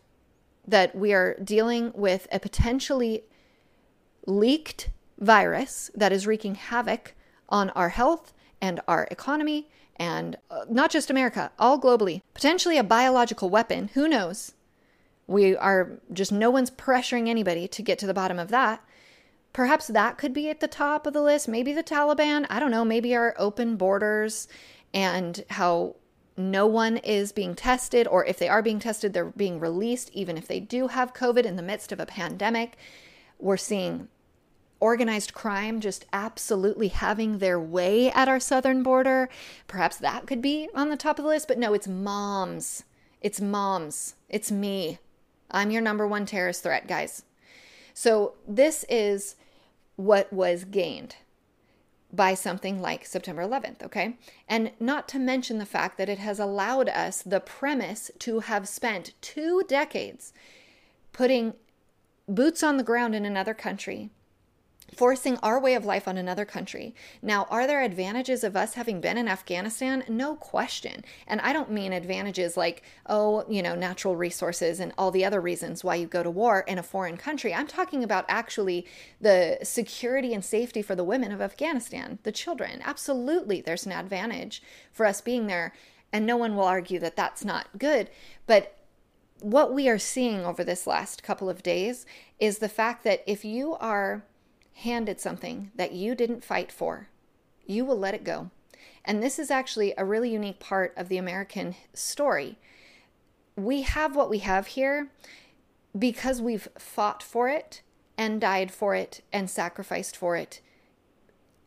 that 0.66 0.94
we 0.94 1.12
are 1.12 1.36
dealing 1.42 1.92
with 1.94 2.26
a 2.32 2.38
potentially 2.38 3.24
leaked 4.26 4.90
virus 5.18 5.90
that 5.94 6.12
is 6.12 6.26
wreaking 6.26 6.56
havoc 6.56 7.14
on 7.48 7.70
our 7.70 7.90
health 7.90 8.32
and 8.60 8.80
our 8.88 9.06
economy 9.10 9.68
and 9.96 10.36
uh, 10.50 10.64
not 10.68 10.90
just 10.90 11.10
America, 11.10 11.52
all 11.58 11.80
globally. 11.80 12.20
Potentially 12.34 12.78
a 12.78 12.84
biological 12.84 13.48
weapon, 13.48 13.90
who 13.94 14.08
knows? 14.08 14.54
We 15.26 15.56
are 15.56 16.00
just 16.12 16.32
no 16.32 16.50
one's 16.50 16.70
pressuring 16.70 17.28
anybody 17.28 17.68
to 17.68 17.82
get 17.82 17.98
to 18.00 18.06
the 18.06 18.14
bottom 18.14 18.38
of 18.38 18.48
that. 18.48 18.84
Perhaps 19.52 19.86
that 19.88 20.18
could 20.18 20.34
be 20.34 20.50
at 20.50 20.60
the 20.60 20.68
top 20.68 21.06
of 21.06 21.12
the 21.12 21.22
list. 21.22 21.46
Maybe 21.46 21.72
the 21.72 21.84
Taliban. 21.84 22.44
I 22.50 22.58
don't 22.58 22.72
know. 22.72 22.84
Maybe 22.84 23.14
our 23.14 23.34
open 23.38 23.76
borders 23.76 24.48
and 24.92 25.44
how 25.50 25.94
no 26.36 26.66
one 26.66 26.96
is 26.98 27.30
being 27.30 27.54
tested, 27.54 28.08
or 28.08 28.24
if 28.24 28.38
they 28.38 28.48
are 28.48 28.62
being 28.62 28.80
tested, 28.80 29.12
they're 29.12 29.26
being 29.26 29.60
released, 29.60 30.10
even 30.12 30.36
if 30.36 30.48
they 30.48 30.58
do 30.58 30.88
have 30.88 31.14
COVID 31.14 31.44
in 31.44 31.54
the 31.54 31.62
midst 31.62 31.92
of 31.92 32.00
a 32.00 32.06
pandemic. 32.06 32.76
We're 33.38 33.56
seeing 33.56 34.08
organized 34.84 35.32
crime 35.32 35.80
just 35.80 36.04
absolutely 36.12 36.88
having 36.88 37.38
their 37.38 37.58
way 37.58 38.10
at 38.10 38.28
our 38.28 38.38
southern 38.38 38.82
border. 38.82 39.30
Perhaps 39.66 39.96
that 39.96 40.26
could 40.26 40.42
be 40.42 40.68
on 40.74 40.90
the 40.90 40.96
top 40.96 41.18
of 41.18 41.22
the 41.22 41.28
list, 41.30 41.48
but 41.48 41.56
no, 41.56 41.72
it's 41.72 41.88
moms. 41.88 42.84
It's 43.22 43.40
moms. 43.40 44.14
It's 44.28 44.52
me. 44.52 44.98
I'm 45.50 45.70
your 45.70 45.80
number 45.80 46.06
one 46.06 46.26
terrorist 46.26 46.62
threat, 46.62 46.86
guys. 46.86 47.22
So, 47.94 48.34
this 48.46 48.84
is 48.90 49.36
what 49.96 50.30
was 50.30 50.64
gained 50.64 51.16
by 52.12 52.34
something 52.34 52.82
like 52.82 53.06
September 53.06 53.42
11th, 53.42 53.82
okay? 53.84 54.18
And 54.46 54.72
not 54.78 55.08
to 55.08 55.18
mention 55.18 55.56
the 55.56 55.64
fact 55.64 55.96
that 55.96 56.10
it 56.10 56.18
has 56.18 56.38
allowed 56.38 56.90
us 56.90 57.22
the 57.22 57.40
premise 57.40 58.10
to 58.18 58.40
have 58.40 58.68
spent 58.68 59.14
two 59.22 59.62
decades 59.66 60.34
putting 61.12 61.54
boots 62.28 62.62
on 62.62 62.76
the 62.76 62.82
ground 62.82 63.14
in 63.14 63.24
another 63.24 63.54
country, 63.54 64.10
forcing 64.94 65.38
our 65.38 65.60
way 65.60 65.74
of 65.74 65.84
life 65.84 66.06
on 66.06 66.16
another 66.16 66.44
country. 66.44 66.94
Now, 67.22 67.46
are 67.50 67.66
there 67.66 67.82
advantages 67.82 68.44
of 68.44 68.56
us 68.56 68.74
having 68.74 69.00
been 69.00 69.18
in 69.18 69.28
Afghanistan? 69.28 70.04
No 70.08 70.36
question. 70.36 71.04
And 71.26 71.40
I 71.40 71.52
don't 71.52 71.70
mean 71.70 71.92
advantages 71.92 72.56
like, 72.56 72.82
oh, 73.06 73.44
you 73.48 73.62
know, 73.62 73.74
natural 73.74 74.16
resources 74.16 74.80
and 74.80 74.92
all 74.96 75.10
the 75.10 75.24
other 75.24 75.40
reasons 75.40 75.82
why 75.82 75.96
you 75.96 76.06
go 76.06 76.22
to 76.22 76.30
war 76.30 76.60
in 76.60 76.78
a 76.78 76.82
foreign 76.82 77.16
country. 77.16 77.54
I'm 77.54 77.66
talking 77.66 78.04
about 78.04 78.24
actually 78.28 78.86
the 79.20 79.58
security 79.62 80.32
and 80.34 80.44
safety 80.44 80.82
for 80.82 80.94
the 80.94 81.04
women 81.04 81.32
of 81.32 81.40
Afghanistan, 81.40 82.18
the 82.22 82.32
children. 82.32 82.80
Absolutely, 82.84 83.60
there's 83.60 83.86
an 83.86 83.92
advantage 83.92 84.62
for 84.92 85.06
us 85.06 85.20
being 85.20 85.46
there. 85.46 85.72
And 86.12 86.26
no 86.26 86.36
one 86.36 86.54
will 86.54 86.64
argue 86.64 87.00
that 87.00 87.16
that's 87.16 87.44
not 87.44 87.66
good. 87.76 88.08
But 88.46 88.76
what 89.40 89.74
we 89.74 89.88
are 89.88 89.98
seeing 89.98 90.44
over 90.44 90.62
this 90.62 90.86
last 90.86 91.22
couple 91.22 91.50
of 91.50 91.62
days 91.62 92.06
is 92.38 92.58
the 92.58 92.68
fact 92.68 93.02
that 93.04 93.24
if 93.26 93.44
you 93.44 93.74
are 93.74 94.24
handed 94.74 95.20
something 95.20 95.70
that 95.74 95.92
you 95.92 96.14
didn't 96.14 96.44
fight 96.44 96.70
for, 96.70 97.08
you 97.66 97.84
will 97.84 97.98
let 97.98 98.14
it 98.14 98.24
go. 98.24 98.50
And 99.04 99.22
this 99.22 99.38
is 99.38 99.50
actually 99.50 99.94
a 99.96 100.04
really 100.04 100.30
unique 100.30 100.60
part 100.60 100.94
of 100.96 101.08
the 101.08 101.18
American 101.18 101.74
story. 101.92 102.58
We 103.56 103.82
have 103.82 104.16
what 104.16 104.30
we 104.30 104.38
have 104.38 104.68
here 104.68 105.08
because 105.96 106.40
we've 106.40 106.68
fought 106.78 107.22
for 107.22 107.48
it 107.48 107.82
and 108.16 108.40
died 108.40 108.70
for 108.72 108.94
it 108.94 109.22
and 109.32 109.48
sacrificed 109.48 110.16
for 110.16 110.36
it. 110.36 110.60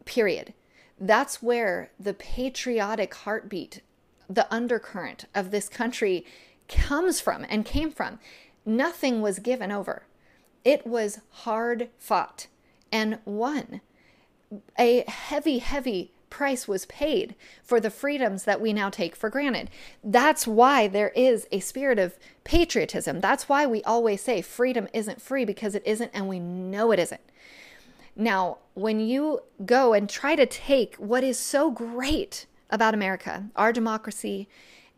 Period. 0.06 0.54
That's 1.00 1.44
where 1.44 1.92
the 2.00 2.14
patriotic 2.14 3.14
heartbeat, 3.14 3.82
the 4.30 4.52
undercurrent 4.54 5.26
of 5.36 5.52
this 5.52 5.70
country 5.70 6.26
comes 6.68 7.22
from 7.22 7.46
and 7.50 7.66
came 7.66 7.92
from. 7.92 8.20
Nothing 8.66 9.22
was 9.22 9.40
given 9.40 9.72
over. 9.72 10.04
It 10.66 10.86
was 10.86 11.22
hard 11.30 11.90
fought 11.98 12.48
and 12.92 13.20
won. 13.26 13.82
A 14.78 15.04
heavy, 15.08 15.60
heavy 15.60 16.12
price 16.30 16.68
was 16.68 16.86
paid 16.86 17.36
for 17.64 17.80
the 17.80 17.90
freedoms 17.90 18.44
that 18.44 18.62
we 18.62 18.74
now 18.74 18.90
take 18.90 19.16
for 19.16 19.30
granted. 19.30 19.70
That's 20.04 20.46
why 20.46 20.88
there 20.88 21.10
is 21.10 21.48
a 21.52 21.60
spirit 21.60 22.00
of 22.00 22.18
patriotism. 22.44 23.22
That's 23.22 23.50
why 23.50 23.66
we 23.66 23.84
always 23.84 24.22
say 24.22 24.42
freedom 24.42 24.88
isn't 24.94 25.22
free 25.22 25.46
because 25.46 25.76
it 25.76 25.84
isn't, 25.86 26.12
and 26.14 26.28
we 26.28 26.40
know 26.40 26.92
it 26.92 27.00
isn't. 27.00 27.22
Now, 28.16 28.58
when 28.74 29.00
you 29.00 29.42
go 29.66 29.94
and 29.94 30.10
try 30.10 30.36
to 30.36 30.46
take 30.46 30.96
what 30.96 31.24
is 31.24 31.38
so 31.38 31.72
great 31.72 32.46
about 32.70 32.94
America, 32.94 33.46
our 33.56 33.72
democracy, 33.72 34.48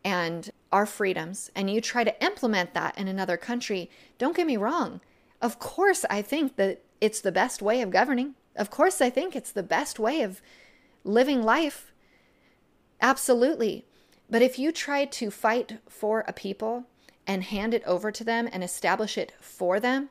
and 0.04 0.50
our 0.72 0.86
freedoms, 0.86 1.52
and 1.56 1.70
you 1.70 1.82
try 1.82 2.04
to 2.04 2.24
implement 2.24 2.74
that 2.74 2.98
in 2.98 3.08
another 3.08 3.38
country, 3.38 3.90
don't 4.18 4.36
get 4.36 4.48
me 4.48 4.58
wrong. 4.58 5.02
Of 5.42 5.60
course, 5.60 6.06
I 6.10 6.22
think 6.22 6.56
that 6.56 6.82
it's 7.02 7.22
the 7.22 7.32
best 7.32 7.62
way 7.62 7.82
of 7.82 7.92
governing. 7.92 8.36
Of 8.56 8.70
course, 8.70 9.02
I 9.02 9.10
think 9.10 9.36
it's 9.36 9.52
the 9.52 9.64
best 9.64 10.00
way 10.00 10.22
of 10.22 10.42
living 11.04 11.44
life. 11.44 11.92
Absolutely. 13.02 13.86
But 14.30 14.42
if 14.42 14.60
you 14.60 14.72
try 14.72 15.06
to 15.06 15.32
fight 15.32 15.80
for 15.88 16.24
a 16.28 16.34
people 16.34 16.86
and 17.26 17.44
hand 17.44 17.74
it 17.74 17.84
over 17.86 18.12
to 18.12 18.24
them 18.24 18.50
and 18.52 18.64
establish 18.64 19.18
it 19.18 19.34
for 19.40 19.80
them, 19.80 20.10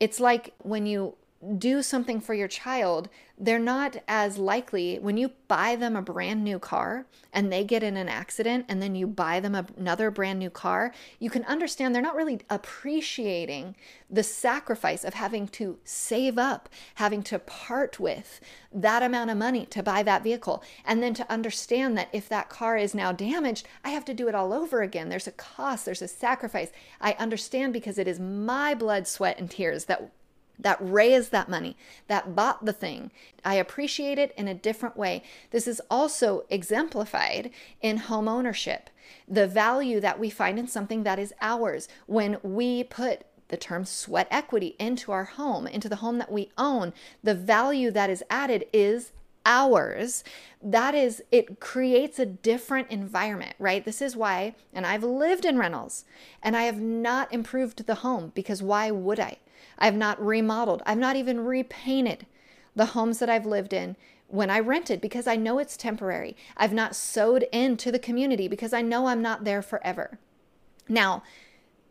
it's 0.00 0.20
like 0.20 0.54
when 0.58 0.86
you 0.86 1.14
do 1.58 1.82
something 1.82 2.20
for 2.20 2.34
your 2.34 2.48
child, 2.48 3.08
they're 3.36 3.58
not 3.58 3.96
as 4.06 4.38
likely 4.38 4.98
when 5.00 5.16
you 5.16 5.32
buy 5.48 5.74
them 5.74 5.96
a 5.96 6.02
brand 6.02 6.44
new 6.44 6.60
car 6.60 7.06
and 7.32 7.52
they 7.52 7.64
get 7.64 7.82
in 7.82 7.96
an 7.96 8.08
accident 8.08 8.64
and 8.68 8.80
then 8.80 8.94
you 8.94 9.06
buy 9.06 9.40
them 9.40 9.56
another 9.76 10.10
brand 10.12 10.38
new 10.38 10.50
car, 10.50 10.92
you 11.18 11.28
can 11.28 11.42
understand 11.44 11.92
they're 11.94 12.02
not 12.02 12.14
really 12.14 12.40
appreciating 12.48 13.74
the 14.08 14.22
sacrifice 14.22 15.02
of 15.02 15.14
having 15.14 15.48
to 15.48 15.78
save 15.84 16.38
up, 16.38 16.68
having 16.96 17.22
to 17.24 17.38
part 17.40 17.98
with 17.98 18.40
that 18.72 19.02
amount 19.02 19.30
of 19.30 19.36
money 19.36 19.66
to 19.66 19.82
buy 19.82 20.04
that 20.04 20.22
vehicle. 20.22 20.62
And 20.84 21.02
then 21.02 21.14
to 21.14 21.32
understand 21.32 21.98
that 21.98 22.08
if 22.12 22.28
that 22.28 22.50
car 22.50 22.76
is 22.76 22.94
now 22.94 23.10
damaged, 23.10 23.66
I 23.84 23.90
have 23.90 24.04
to 24.04 24.14
do 24.14 24.28
it 24.28 24.34
all 24.36 24.52
over 24.52 24.82
again. 24.82 25.08
There's 25.08 25.26
a 25.26 25.32
cost, 25.32 25.86
there's 25.86 26.02
a 26.02 26.08
sacrifice. 26.08 26.70
I 27.00 27.16
understand 27.18 27.72
because 27.72 27.98
it 27.98 28.06
is 28.06 28.20
my 28.20 28.74
blood, 28.74 29.08
sweat, 29.08 29.40
and 29.40 29.50
tears 29.50 29.86
that 29.86 30.12
that 30.58 30.78
raised 30.80 31.32
that 31.32 31.48
money, 31.48 31.76
that 32.08 32.34
bought 32.34 32.64
the 32.64 32.72
thing. 32.72 33.10
I 33.44 33.54
appreciate 33.54 34.18
it 34.18 34.34
in 34.36 34.48
a 34.48 34.54
different 34.54 34.96
way. 34.96 35.22
This 35.50 35.66
is 35.66 35.82
also 35.90 36.44
exemplified 36.50 37.50
in 37.80 37.96
home 37.98 38.28
ownership. 38.28 38.90
The 39.28 39.46
value 39.46 40.00
that 40.00 40.18
we 40.18 40.30
find 40.30 40.58
in 40.58 40.68
something 40.68 41.02
that 41.02 41.18
is 41.18 41.34
ours 41.40 41.88
when 42.06 42.38
we 42.42 42.84
put 42.84 43.24
the 43.48 43.56
term 43.56 43.84
sweat 43.84 44.28
equity 44.30 44.76
into 44.78 45.12
our 45.12 45.24
home, 45.24 45.66
into 45.66 45.88
the 45.88 45.96
home 45.96 46.18
that 46.18 46.32
we 46.32 46.50
own, 46.56 46.92
the 47.22 47.34
value 47.34 47.90
that 47.90 48.08
is 48.08 48.24
added 48.30 48.64
is 48.72 49.12
ours 49.44 50.22
that 50.62 50.94
is 50.94 51.22
it 51.32 51.58
creates 51.58 52.18
a 52.18 52.26
different 52.26 52.88
environment 52.90 53.54
right 53.58 53.84
this 53.84 54.00
is 54.00 54.16
why 54.16 54.54
and 54.72 54.86
i've 54.86 55.02
lived 55.02 55.44
in 55.44 55.58
rentals 55.58 56.04
and 56.42 56.56
i 56.56 56.62
have 56.62 56.80
not 56.80 57.32
improved 57.32 57.84
the 57.86 57.96
home 57.96 58.30
because 58.34 58.62
why 58.62 58.90
would 58.90 59.18
i 59.18 59.36
I've 59.82 59.96
not 59.96 60.24
remodeled. 60.24 60.80
I've 60.86 60.96
not 60.96 61.16
even 61.16 61.40
repainted 61.40 62.24
the 62.76 62.86
homes 62.86 63.18
that 63.18 63.28
I've 63.28 63.44
lived 63.44 63.72
in 63.72 63.96
when 64.28 64.48
I 64.48 64.60
rented 64.60 65.00
because 65.00 65.26
I 65.26 65.34
know 65.34 65.58
it's 65.58 65.76
temporary. 65.76 66.36
I've 66.56 66.72
not 66.72 66.94
sowed 66.94 67.48
into 67.52 67.90
the 67.90 67.98
community 67.98 68.46
because 68.46 68.72
I 68.72 68.80
know 68.80 69.06
I'm 69.06 69.20
not 69.20 69.42
there 69.42 69.60
forever. 69.60 70.20
Now, 70.88 71.24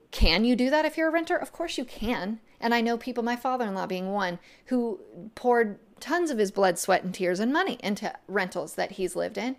can 0.09 0.45
you 0.45 0.55
do 0.55 0.69
that 0.69 0.85
if 0.85 0.97
you're 0.97 1.09
a 1.09 1.11
renter? 1.11 1.35
Of 1.35 1.51
course 1.51 1.77
you 1.77 1.83
can. 1.83 2.39
And 2.61 2.73
I 2.73 2.79
know 2.79 2.97
people, 2.97 3.23
my 3.23 3.35
father 3.35 3.65
in 3.65 3.75
law 3.75 3.87
being 3.87 4.13
one, 4.13 4.39
who 4.67 5.01
poured 5.35 5.77
tons 5.99 6.31
of 6.31 6.37
his 6.37 6.51
blood, 6.51 6.79
sweat, 6.79 7.03
and 7.03 7.13
tears 7.13 7.41
and 7.41 7.51
money 7.51 7.77
into 7.83 8.13
rentals 8.27 8.75
that 8.75 8.93
he's 8.93 9.17
lived 9.17 9.37
in. 9.37 9.57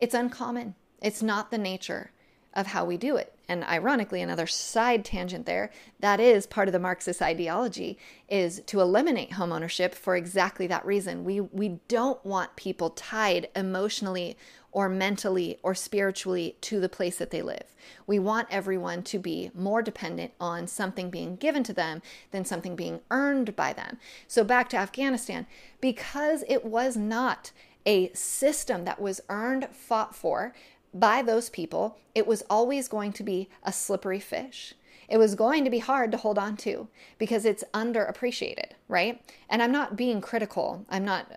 It's 0.00 0.14
uncommon. 0.14 0.76
It's 1.00 1.22
not 1.22 1.50
the 1.50 1.58
nature 1.58 2.12
of 2.54 2.68
how 2.68 2.84
we 2.84 2.96
do 2.96 3.16
it. 3.16 3.31
And 3.48 3.64
ironically, 3.64 4.22
another 4.22 4.46
side 4.46 5.04
tangent 5.04 5.46
there, 5.46 5.70
that 6.00 6.20
is 6.20 6.46
part 6.46 6.68
of 6.68 6.72
the 6.72 6.78
Marxist 6.78 7.20
ideology 7.20 7.98
is 8.28 8.60
to 8.66 8.80
eliminate 8.80 9.32
homeownership 9.32 9.94
for 9.94 10.16
exactly 10.16 10.66
that 10.68 10.86
reason. 10.86 11.24
We 11.24 11.40
we 11.40 11.80
don't 11.88 12.24
want 12.24 12.56
people 12.56 12.90
tied 12.90 13.48
emotionally 13.56 14.36
or 14.70 14.88
mentally 14.88 15.58
or 15.62 15.74
spiritually 15.74 16.56
to 16.62 16.80
the 16.80 16.88
place 16.88 17.18
that 17.18 17.30
they 17.30 17.42
live. 17.42 17.74
We 18.06 18.18
want 18.18 18.48
everyone 18.50 19.02
to 19.04 19.18
be 19.18 19.50
more 19.54 19.82
dependent 19.82 20.32
on 20.40 20.66
something 20.66 21.10
being 21.10 21.36
given 21.36 21.62
to 21.64 21.74
them 21.74 22.00
than 22.30 22.46
something 22.46 22.74
being 22.74 23.00
earned 23.10 23.54
by 23.54 23.74
them. 23.74 23.98
So 24.26 24.44
back 24.44 24.70
to 24.70 24.78
Afghanistan, 24.78 25.46
because 25.80 26.42
it 26.48 26.64
was 26.64 26.96
not 26.96 27.52
a 27.84 28.12
system 28.12 28.84
that 28.84 29.00
was 29.00 29.20
earned, 29.28 29.68
fought 29.72 30.14
for, 30.14 30.54
by 30.94 31.22
those 31.22 31.48
people, 31.48 31.98
it 32.14 32.26
was 32.26 32.42
always 32.50 32.88
going 32.88 33.12
to 33.14 33.22
be 33.22 33.48
a 33.62 33.72
slippery 33.72 34.20
fish. 34.20 34.74
It 35.08 35.18
was 35.18 35.34
going 35.34 35.64
to 35.64 35.70
be 35.70 35.78
hard 35.78 36.10
to 36.12 36.16
hold 36.16 36.38
on 36.38 36.56
to 36.58 36.88
because 37.18 37.44
it's 37.44 37.64
underappreciated, 37.74 38.72
right? 38.88 39.22
And 39.50 39.62
I'm 39.62 39.72
not 39.72 39.96
being 39.96 40.20
critical. 40.20 40.86
I'm 40.88 41.04
not, 41.04 41.30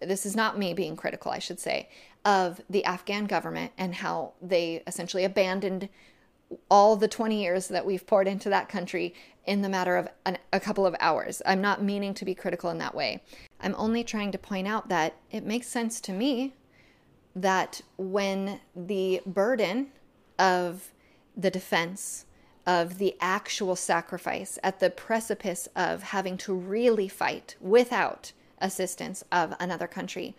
this 0.00 0.26
is 0.26 0.34
not 0.34 0.58
me 0.58 0.74
being 0.74 0.96
critical, 0.96 1.30
I 1.30 1.38
should 1.38 1.60
say, 1.60 1.88
of 2.24 2.60
the 2.68 2.84
Afghan 2.84 3.26
government 3.26 3.72
and 3.78 3.94
how 3.94 4.32
they 4.42 4.82
essentially 4.86 5.24
abandoned 5.24 5.88
all 6.68 6.96
the 6.96 7.08
20 7.08 7.40
years 7.40 7.68
that 7.68 7.86
we've 7.86 8.06
poured 8.06 8.26
into 8.26 8.48
that 8.48 8.68
country 8.68 9.14
in 9.44 9.62
the 9.62 9.68
matter 9.68 9.96
of 9.96 10.08
an, 10.26 10.36
a 10.52 10.58
couple 10.58 10.84
of 10.84 10.96
hours. 10.98 11.40
I'm 11.46 11.60
not 11.60 11.82
meaning 11.82 12.14
to 12.14 12.24
be 12.24 12.34
critical 12.34 12.70
in 12.70 12.78
that 12.78 12.94
way. 12.94 13.22
I'm 13.60 13.74
only 13.76 14.02
trying 14.02 14.32
to 14.32 14.38
point 14.38 14.66
out 14.66 14.88
that 14.88 15.14
it 15.30 15.44
makes 15.44 15.68
sense 15.68 16.00
to 16.02 16.12
me 16.12 16.54
that 17.34 17.80
when 17.96 18.60
the 18.74 19.20
burden 19.26 19.88
of 20.38 20.92
the 21.36 21.50
defense, 21.50 22.26
of 22.66 22.98
the 22.98 23.16
actual 23.20 23.76
sacrifice, 23.76 24.58
at 24.62 24.80
the 24.80 24.90
precipice 24.90 25.68
of 25.74 26.02
having 26.02 26.36
to 26.36 26.54
really 26.54 27.08
fight 27.08 27.56
without 27.60 28.32
assistance 28.58 29.24
of 29.32 29.54
another 29.58 29.86
country, 29.86 30.36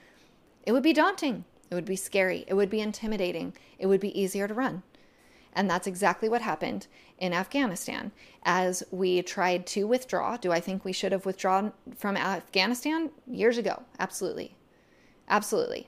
it 0.65 0.71
would 0.71 0.83
be 0.83 0.93
daunting. 0.93 1.45
It 1.69 1.75
would 1.75 1.85
be 1.85 1.95
scary. 1.95 2.45
It 2.47 2.53
would 2.53 2.69
be 2.69 2.81
intimidating. 2.81 3.53
It 3.79 3.87
would 3.87 4.01
be 4.01 4.19
easier 4.19 4.47
to 4.47 4.53
run. 4.53 4.83
And 5.53 5.69
that's 5.69 5.87
exactly 5.87 6.29
what 6.29 6.41
happened 6.41 6.87
in 7.17 7.33
Afghanistan. 7.33 8.11
As 8.43 8.83
we 8.91 9.21
tried 9.21 9.65
to 9.67 9.85
withdraw, 9.85 10.37
do 10.37 10.51
I 10.51 10.59
think 10.59 10.85
we 10.85 10.93
should 10.93 11.11
have 11.11 11.25
withdrawn 11.25 11.73
from 11.95 12.15
Afghanistan 12.15 13.09
years 13.27 13.57
ago? 13.57 13.83
Absolutely. 13.99 14.55
Absolutely. 15.27 15.87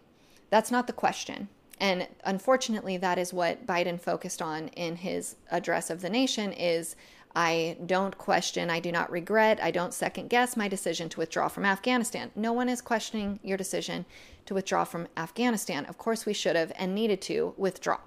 That's 0.53 0.69
not 0.69 0.85
the 0.85 0.93
question. 0.93 1.49
And 1.79 2.07
unfortunately, 2.25 2.97
that 2.97 3.17
is 3.17 3.33
what 3.33 3.65
Biden 3.65 3.99
focused 3.99 4.39
on 4.39 4.67
in 4.67 4.97
his 4.97 5.35
address 5.49 5.89
of 5.89 6.01
the 6.01 6.11
nation 6.11 6.53
is 6.53 6.95
I 7.35 7.75
don't 7.87 8.15
question, 8.19 8.69
I 8.69 8.79
do 8.79 8.91
not 8.91 9.09
regret, 9.09 9.57
I 9.63 9.71
don't 9.71 9.95
second 9.95 10.29
guess 10.29 10.55
my 10.55 10.67
decision 10.67 11.09
to 11.09 11.19
withdraw 11.21 11.47
from 11.47 11.65
Afghanistan. 11.65 12.29
No 12.35 12.53
one 12.53 12.69
is 12.69 12.83
questioning 12.83 13.39
your 13.41 13.57
decision 13.57 14.05
to 14.45 14.53
withdraw 14.53 14.83
from 14.83 15.07
Afghanistan. 15.17 15.85
Of 15.85 15.97
course, 15.97 16.27
we 16.27 16.33
should 16.33 16.55
have 16.55 16.71
and 16.75 16.93
needed 16.93 17.19
to 17.23 17.55
withdraw. 17.57 17.97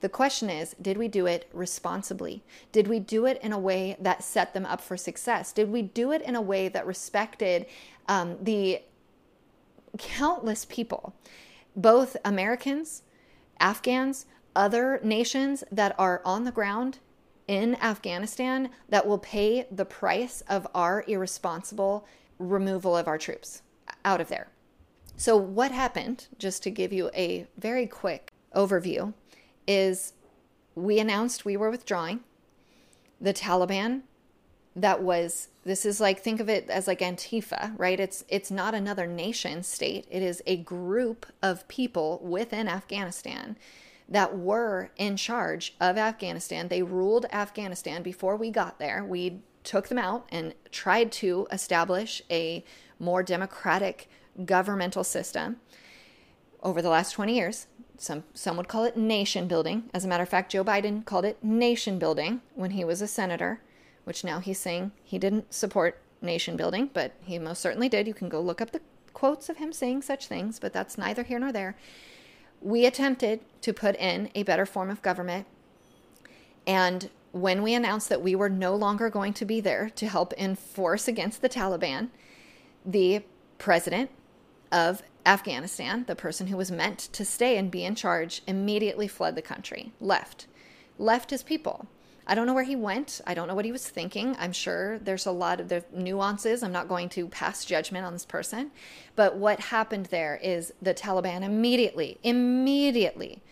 The 0.00 0.08
question 0.08 0.48
is 0.48 0.74
did 0.80 0.96
we 0.96 1.08
do 1.08 1.26
it 1.26 1.46
responsibly? 1.52 2.42
Did 2.72 2.88
we 2.88 3.00
do 3.00 3.26
it 3.26 3.38
in 3.42 3.52
a 3.52 3.58
way 3.58 3.98
that 4.00 4.24
set 4.24 4.54
them 4.54 4.64
up 4.64 4.80
for 4.80 4.96
success? 4.96 5.52
Did 5.52 5.70
we 5.70 5.82
do 5.82 6.10
it 6.10 6.22
in 6.22 6.36
a 6.36 6.40
way 6.40 6.68
that 6.70 6.86
respected 6.86 7.66
um, 8.08 8.38
the 8.40 8.80
countless 9.98 10.64
people 10.64 11.14
both 11.76 12.16
Americans, 12.24 13.02
Afghans, 13.58 14.26
other 14.54 15.00
nations 15.02 15.64
that 15.70 15.94
are 15.98 16.20
on 16.24 16.44
the 16.44 16.52
ground 16.52 16.98
in 17.48 17.74
Afghanistan 17.76 18.70
that 18.88 19.06
will 19.06 19.18
pay 19.18 19.66
the 19.70 19.84
price 19.84 20.42
of 20.48 20.66
our 20.74 21.04
irresponsible 21.06 22.06
removal 22.38 22.96
of 22.96 23.08
our 23.08 23.18
troops 23.18 23.62
out 24.04 24.20
of 24.20 24.28
there. 24.28 24.48
So, 25.16 25.36
what 25.36 25.70
happened, 25.70 26.28
just 26.38 26.62
to 26.64 26.70
give 26.70 26.92
you 26.92 27.10
a 27.14 27.46
very 27.56 27.86
quick 27.86 28.32
overview, 28.54 29.12
is 29.66 30.14
we 30.74 30.98
announced 30.98 31.44
we 31.44 31.56
were 31.56 31.70
withdrawing. 31.70 32.20
The 33.20 33.34
Taliban 33.34 34.02
that 34.74 35.02
was 35.02 35.48
this 35.64 35.86
is 35.86 36.00
like 36.00 36.20
think 36.20 36.40
of 36.40 36.48
it 36.48 36.68
as 36.68 36.86
like 36.86 37.00
antifa 37.00 37.72
right? 37.76 38.00
It's 38.00 38.24
it's 38.28 38.50
not 38.50 38.74
another 38.74 39.06
nation 39.06 39.62
state. 39.62 40.06
It 40.10 40.22
is 40.22 40.42
a 40.46 40.56
group 40.56 41.26
of 41.42 41.66
people 41.68 42.20
within 42.22 42.68
afghanistan 42.68 43.56
that 44.08 44.36
were 44.36 44.90
in 44.96 45.16
charge 45.16 45.74
of 45.80 45.96
afghanistan. 45.96 46.68
They 46.68 46.82
ruled 46.82 47.26
afghanistan 47.32 48.02
before 48.02 48.36
we 48.36 48.50
got 48.50 48.78
there. 48.78 49.04
We 49.04 49.40
took 49.64 49.88
them 49.88 49.98
out 49.98 50.26
and 50.30 50.54
tried 50.70 51.12
to 51.12 51.46
establish 51.52 52.20
a 52.30 52.64
more 52.98 53.22
democratic 53.22 54.08
governmental 54.44 55.04
system. 55.04 55.56
Over 56.62 56.82
the 56.82 56.88
last 56.88 57.12
20 57.12 57.34
years 57.34 57.66
some 57.98 58.24
some 58.34 58.56
would 58.56 58.66
call 58.66 58.84
it 58.84 58.96
nation 58.96 59.46
building. 59.46 59.84
As 59.94 60.04
a 60.04 60.08
matter 60.08 60.24
of 60.24 60.28
fact 60.28 60.50
joe 60.50 60.64
biden 60.64 61.04
called 61.04 61.24
it 61.24 61.42
nation 61.44 62.00
building 62.00 62.40
when 62.54 62.72
he 62.72 62.84
was 62.84 63.00
a 63.00 63.06
senator 63.06 63.60
which 64.04 64.24
now 64.24 64.40
he's 64.40 64.58
saying 64.58 64.92
he 65.02 65.18
didn't 65.18 65.52
support 65.52 65.98
nation 66.20 66.56
building, 66.56 66.90
but 66.92 67.12
he 67.22 67.38
most 67.38 67.60
certainly 67.60 67.88
did. 67.88 68.06
You 68.06 68.14
can 68.14 68.28
go 68.28 68.40
look 68.40 68.60
up 68.60 68.72
the 68.72 68.80
quotes 69.12 69.48
of 69.48 69.58
him 69.58 69.72
saying 69.72 70.02
such 70.02 70.26
things, 70.26 70.58
but 70.58 70.72
that's 70.72 70.98
neither 70.98 71.22
here 71.22 71.38
nor 71.38 71.52
there. 71.52 71.76
We 72.60 72.86
attempted 72.86 73.40
to 73.62 73.72
put 73.72 73.96
in 73.96 74.30
a 74.34 74.42
better 74.42 74.66
form 74.66 74.90
of 74.90 75.02
government. 75.02 75.46
And 76.66 77.10
when 77.32 77.62
we 77.62 77.74
announced 77.74 78.08
that 78.08 78.22
we 78.22 78.34
were 78.34 78.48
no 78.48 78.74
longer 78.74 79.10
going 79.10 79.32
to 79.34 79.44
be 79.44 79.60
there 79.60 79.90
to 79.90 80.06
help 80.06 80.32
enforce 80.34 81.08
against 81.08 81.42
the 81.42 81.48
Taliban, 81.48 82.08
the 82.84 83.22
president 83.58 84.10
of 84.70 85.02
Afghanistan, 85.24 86.04
the 86.06 86.16
person 86.16 86.48
who 86.48 86.56
was 86.56 86.70
meant 86.70 86.98
to 86.98 87.24
stay 87.24 87.56
and 87.56 87.70
be 87.70 87.84
in 87.84 87.94
charge, 87.94 88.42
immediately 88.46 89.08
fled 89.08 89.34
the 89.34 89.42
country, 89.42 89.92
left, 90.00 90.46
left 90.98 91.30
his 91.30 91.42
people. 91.42 91.86
I 92.26 92.34
don't 92.34 92.46
know 92.46 92.54
where 92.54 92.64
he 92.64 92.76
went. 92.76 93.20
I 93.26 93.34
don't 93.34 93.48
know 93.48 93.54
what 93.54 93.64
he 93.64 93.72
was 93.72 93.88
thinking. 93.88 94.36
I'm 94.38 94.52
sure 94.52 94.98
there's 94.98 95.26
a 95.26 95.32
lot 95.32 95.60
of 95.60 95.68
the 95.68 95.84
nuances. 95.92 96.62
I'm 96.62 96.72
not 96.72 96.88
going 96.88 97.08
to 97.10 97.28
pass 97.28 97.64
judgment 97.64 98.06
on 98.06 98.12
this 98.12 98.24
person. 98.24 98.70
But 99.16 99.36
what 99.36 99.58
happened 99.58 100.06
there 100.06 100.38
is 100.42 100.72
the 100.80 100.94
Taliban 100.94 101.42
immediately, 101.42 102.18
immediately 102.22 103.42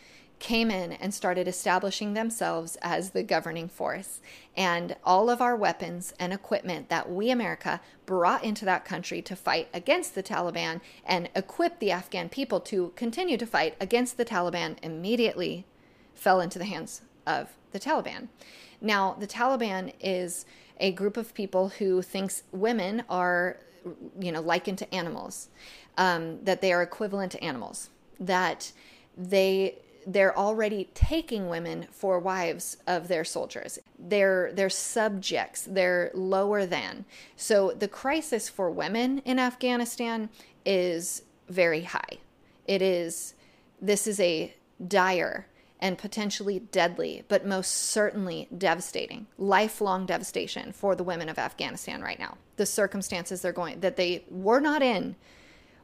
came 0.40 0.70
in 0.70 0.92
and 0.92 1.12
started 1.12 1.46
establishing 1.46 2.14
themselves 2.14 2.76
as 2.82 3.10
the 3.10 3.22
governing 3.22 3.68
force. 3.68 4.20
And 4.56 4.96
all 5.04 5.30
of 5.30 5.40
our 5.40 5.54
weapons 5.54 6.14
and 6.18 6.32
equipment 6.32 6.88
that 6.88 7.10
we, 7.10 7.30
America, 7.30 7.80
brought 8.06 8.42
into 8.42 8.64
that 8.64 8.84
country 8.84 9.20
to 9.22 9.36
fight 9.36 9.68
against 9.72 10.14
the 10.14 10.22
Taliban 10.22 10.80
and 11.04 11.28
equip 11.36 11.78
the 11.78 11.92
Afghan 11.92 12.28
people 12.28 12.58
to 12.60 12.92
continue 12.96 13.36
to 13.36 13.46
fight 13.46 13.76
against 13.80 14.16
the 14.16 14.24
Taliban 14.24 14.76
immediately 14.82 15.66
fell 16.14 16.40
into 16.40 16.58
the 16.58 16.64
hands 16.64 17.02
of 17.26 17.50
the 17.72 17.80
Taliban. 17.80 18.28
Now, 18.80 19.16
the 19.18 19.26
Taliban 19.26 19.92
is 20.00 20.46
a 20.78 20.92
group 20.92 21.16
of 21.16 21.34
people 21.34 21.68
who 21.68 22.02
thinks 22.02 22.42
women 22.52 23.04
are, 23.08 23.58
you 24.18 24.32
know, 24.32 24.40
likened 24.40 24.78
to 24.78 24.94
animals, 24.94 25.48
um, 25.98 26.42
that 26.44 26.60
they 26.60 26.72
are 26.72 26.82
equivalent 26.82 27.32
to 27.32 27.44
animals, 27.44 27.90
that 28.18 28.72
they 29.16 29.76
they're 30.06 30.36
already 30.36 30.88
taking 30.94 31.48
women 31.50 31.86
for 31.90 32.18
wives 32.18 32.78
of 32.86 33.08
their 33.08 33.24
soldiers. 33.24 33.78
They're 33.98 34.50
they're 34.54 34.70
subjects. 34.70 35.66
They're 35.70 36.10
lower 36.14 36.64
than. 36.64 37.04
So 37.36 37.72
the 37.72 37.88
crisis 37.88 38.48
for 38.48 38.70
women 38.70 39.18
in 39.26 39.38
Afghanistan 39.38 40.30
is 40.64 41.22
very 41.48 41.82
high. 41.82 42.18
It 42.66 42.80
is 42.80 43.34
this 43.80 44.06
is 44.06 44.20
a 44.20 44.54
dire 44.86 45.46
and 45.80 45.98
potentially 45.98 46.58
deadly, 46.58 47.24
but 47.28 47.46
most 47.46 47.70
certainly 47.70 48.46
devastating, 48.56 49.26
lifelong 49.38 50.06
devastation 50.06 50.72
for 50.72 50.94
the 50.94 51.02
women 51.02 51.28
of 51.28 51.38
Afghanistan 51.38 52.02
right 52.02 52.18
now. 52.18 52.36
The 52.56 52.66
circumstances 52.66 53.42
they're 53.42 53.52
going 53.52 53.80
that 53.80 53.96
they 53.96 54.24
were 54.30 54.60
not 54.60 54.82
in 54.82 55.16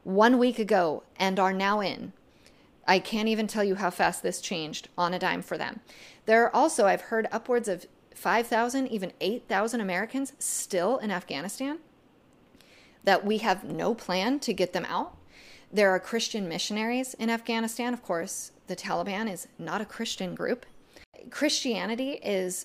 one 0.04 0.38
week 0.38 0.58
ago 0.58 1.02
and 1.18 1.40
are 1.40 1.52
now 1.52 1.80
in 1.80 2.12
I 2.86 2.98
can't 2.98 3.28
even 3.28 3.46
tell 3.46 3.64
you 3.64 3.74
how 3.74 3.90
fast 3.90 4.22
this 4.22 4.40
changed 4.40 4.88
on 4.96 5.12
a 5.12 5.18
dime 5.18 5.42
for 5.42 5.58
them. 5.58 5.80
There 6.26 6.44
are 6.44 6.54
also, 6.54 6.86
I've 6.86 7.02
heard 7.02 7.26
upwards 7.32 7.68
of 7.68 7.86
5,000, 8.14 8.86
even 8.88 9.12
8,000 9.20 9.80
Americans 9.80 10.32
still 10.38 10.98
in 10.98 11.10
Afghanistan 11.10 11.78
that 13.04 13.24
we 13.24 13.38
have 13.38 13.64
no 13.64 13.94
plan 13.94 14.38
to 14.40 14.52
get 14.52 14.72
them 14.72 14.84
out. 14.86 15.16
There 15.76 15.90
are 15.90 16.00
Christian 16.00 16.48
missionaries 16.48 17.12
in 17.12 17.28
Afghanistan. 17.28 17.92
Of 17.92 18.02
course, 18.02 18.52
the 18.66 18.74
Taliban 18.74 19.30
is 19.30 19.46
not 19.58 19.82
a 19.82 19.84
Christian 19.84 20.34
group. 20.34 20.64
Christianity 21.28 22.12
is 22.12 22.64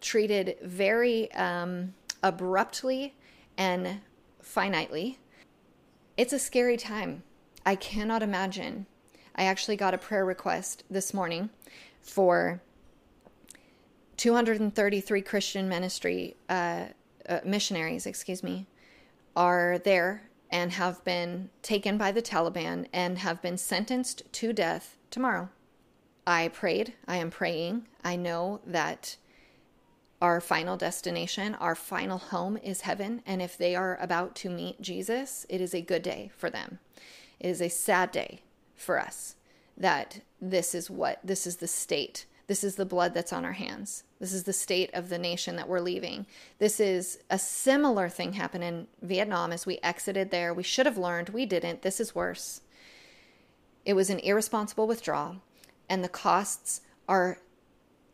treated 0.00 0.56
very 0.62 1.32
um, 1.32 1.94
abruptly 2.22 3.16
and 3.58 4.00
finitely. 4.40 5.16
It's 6.16 6.32
a 6.32 6.38
scary 6.38 6.76
time. 6.76 7.24
I 7.66 7.74
cannot 7.74 8.22
imagine 8.22 8.86
I 9.34 9.46
actually 9.46 9.74
got 9.74 9.92
a 9.92 9.98
prayer 9.98 10.24
request 10.24 10.84
this 10.88 11.12
morning 11.12 11.50
for 12.02 12.62
233 14.16 15.22
Christian 15.22 15.68
ministry 15.68 16.36
uh, 16.48 16.84
uh, 17.28 17.40
missionaries, 17.44 18.06
excuse 18.06 18.44
me, 18.44 18.68
are 19.34 19.78
there 19.78 20.22
and 20.54 20.70
have 20.70 21.02
been 21.02 21.50
taken 21.62 21.98
by 21.98 22.12
the 22.12 22.22
Taliban 22.22 22.86
and 22.92 23.18
have 23.18 23.42
been 23.42 23.58
sentenced 23.58 24.22
to 24.34 24.52
death 24.52 24.96
tomorrow. 25.10 25.48
I 26.28 26.46
prayed. 26.46 26.94
I 27.08 27.16
am 27.16 27.32
praying. 27.32 27.88
I 28.04 28.14
know 28.14 28.60
that 28.64 29.16
our 30.22 30.40
final 30.40 30.76
destination, 30.76 31.56
our 31.56 31.74
final 31.74 32.18
home 32.18 32.56
is 32.58 32.82
heaven. 32.82 33.20
And 33.26 33.42
if 33.42 33.58
they 33.58 33.74
are 33.74 33.98
about 34.00 34.36
to 34.36 34.48
meet 34.48 34.80
Jesus, 34.80 35.44
it 35.48 35.60
is 35.60 35.74
a 35.74 35.80
good 35.80 36.02
day 36.02 36.30
for 36.36 36.50
them. 36.50 36.78
It 37.40 37.48
is 37.48 37.60
a 37.60 37.68
sad 37.68 38.12
day 38.12 38.42
for 38.76 39.00
us 39.00 39.34
that 39.76 40.20
this 40.40 40.72
is 40.72 40.88
what 40.88 41.18
this 41.24 41.48
is 41.48 41.56
the 41.56 41.66
state 41.66 42.26
this 42.46 42.62
is 42.62 42.76
the 42.76 42.84
blood 42.84 43.14
that's 43.14 43.32
on 43.32 43.44
our 43.44 43.52
hands 43.52 44.04
this 44.24 44.32
is 44.32 44.44
the 44.44 44.54
state 44.54 44.88
of 44.94 45.10
the 45.10 45.18
nation 45.18 45.56
that 45.56 45.68
we're 45.68 45.80
leaving. 45.80 46.24
This 46.58 46.80
is 46.80 47.18
a 47.28 47.38
similar 47.38 48.08
thing 48.08 48.32
happened 48.32 48.64
in 48.64 48.86
vietnam 49.02 49.52
as 49.52 49.66
we 49.66 49.78
exited 49.82 50.30
there. 50.30 50.54
We 50.54 50.62
should 50.62 50.86
have 50.86 50.96
learned. 50.96 51.28
We 51.28 51.44
didn't. 51.44 51.82
This 51.82 52.00
is 52.00 52.14
worse. 52.14 52.62
It 53.84 53.92
was 53.92 54.08
an 54.08 54.20
irresponsible 54.20 54.86
withdrawal 54.86 55.42
and 55.90 56.02
the 56.02 56.08
costs 56.08 56.80
are 57.06 57.36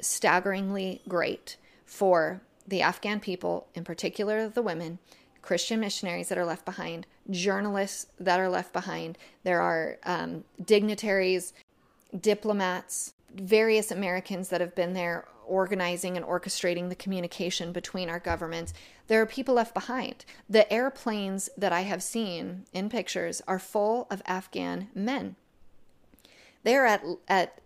staggeringly 0.00 1.00
great 1.06 1.56
for 1.84 2.42
the 2.66 2.82
afghan 2.82 3.20
people 3.20 3.68
in 3.76 3.84
particular 3.84 4.48
the 4.48 4.62
women 4.62 4.98
Christian 5.42 5.78
missionaries 5.78 6.28
that 6.28 6.38
are 6.38 6.44
left 6.44 6.64
behind, 6.64 7.06
journalists 7.30 8.08
that 8.18 8.40
are 8.40 8.50
left 8.50 8.72
behind. 8.72 9.16
There 9.44 9.62
are 9.62 9.96
um, 10.04 10.44
dignitaries, 10.62 11.54
diplomats, 12.20 13.14
various 13.34 13.90
Americans 13.90 14.48
that 14.48 14.60
have 14.60 14.74
been 14.74 14.92
there 14.92 15.24
organizing 15.50 16.16
and 16.16 16.24
orchestrating 16.24 16.88
the 16.88 16.94
communication 16.94 17.72
between 17.72 18.08
our 18.08 18.20
governments. 18.20 18.72
There 19.08 19.20
are 19.20 19.26
people 19.26 19.54
left 19.54 19.74
behind. 19.74 20.24
The 20.48 20.72
airplanes 20.72 21.50
that 21.58 21.72
I 21.72 21.82
have 21.82 22.02
seen 22.02 22.64
in 22.72 22.88
pictures 22.88 23.42
are 23.48 23.58
full 23.58 24.06
of 24.10 24.22
Afghan 24.26 24.88
men. 24.94 25.36
They're 26.62 26.86
at, 26.86 27.04
at 27.28 27.58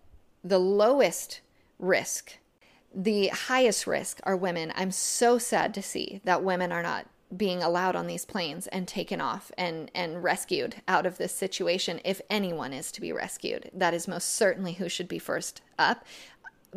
the 0.43 0.59
lowest 0.59 1.41
risk. 1.79 2.39
The 2.95 3.29
highest 3.29 3.87
risk 3.87 4.21
are 4.23 4.37
women. 4.37 4.73
I'm 4.77 4.93
so 4.93 5.39
sad 5.39 5.75
to 5.75 5.83
see 5.83 6.21
that 6.25 6.45
women 6.45 6.73
are 6.73 6.83
not 6.83 7.07
being 7.37 7.63
allowed 7.63 7.97
on 7.97 8.07
these 8.07 8.25
planes 8.25 8.67
and 8.69 8.87
taken 8.87 9.21
off 9.21 9.51
and 9.59 9.91
and 9.95 10.23
rescued 10.23 10.77
out 10.87 11.07
of 11.07 11.19
this 11.19 11.35
situation 11.35 12.01
if 12.05 12.21
anyone 12.31 12.73
is 12.73 12.93
to 12.93 13.01
be 13.01 13.13
rescued 13.13 13.71
that 13.75 13.95
is 13.95 14.07
most 14.07 14.35
certainly 14.35 14.75
who 14.75 14.89
should 14.89 15.09
be 15.09 15.19
first 15.19 15.61
up 15.79 16.05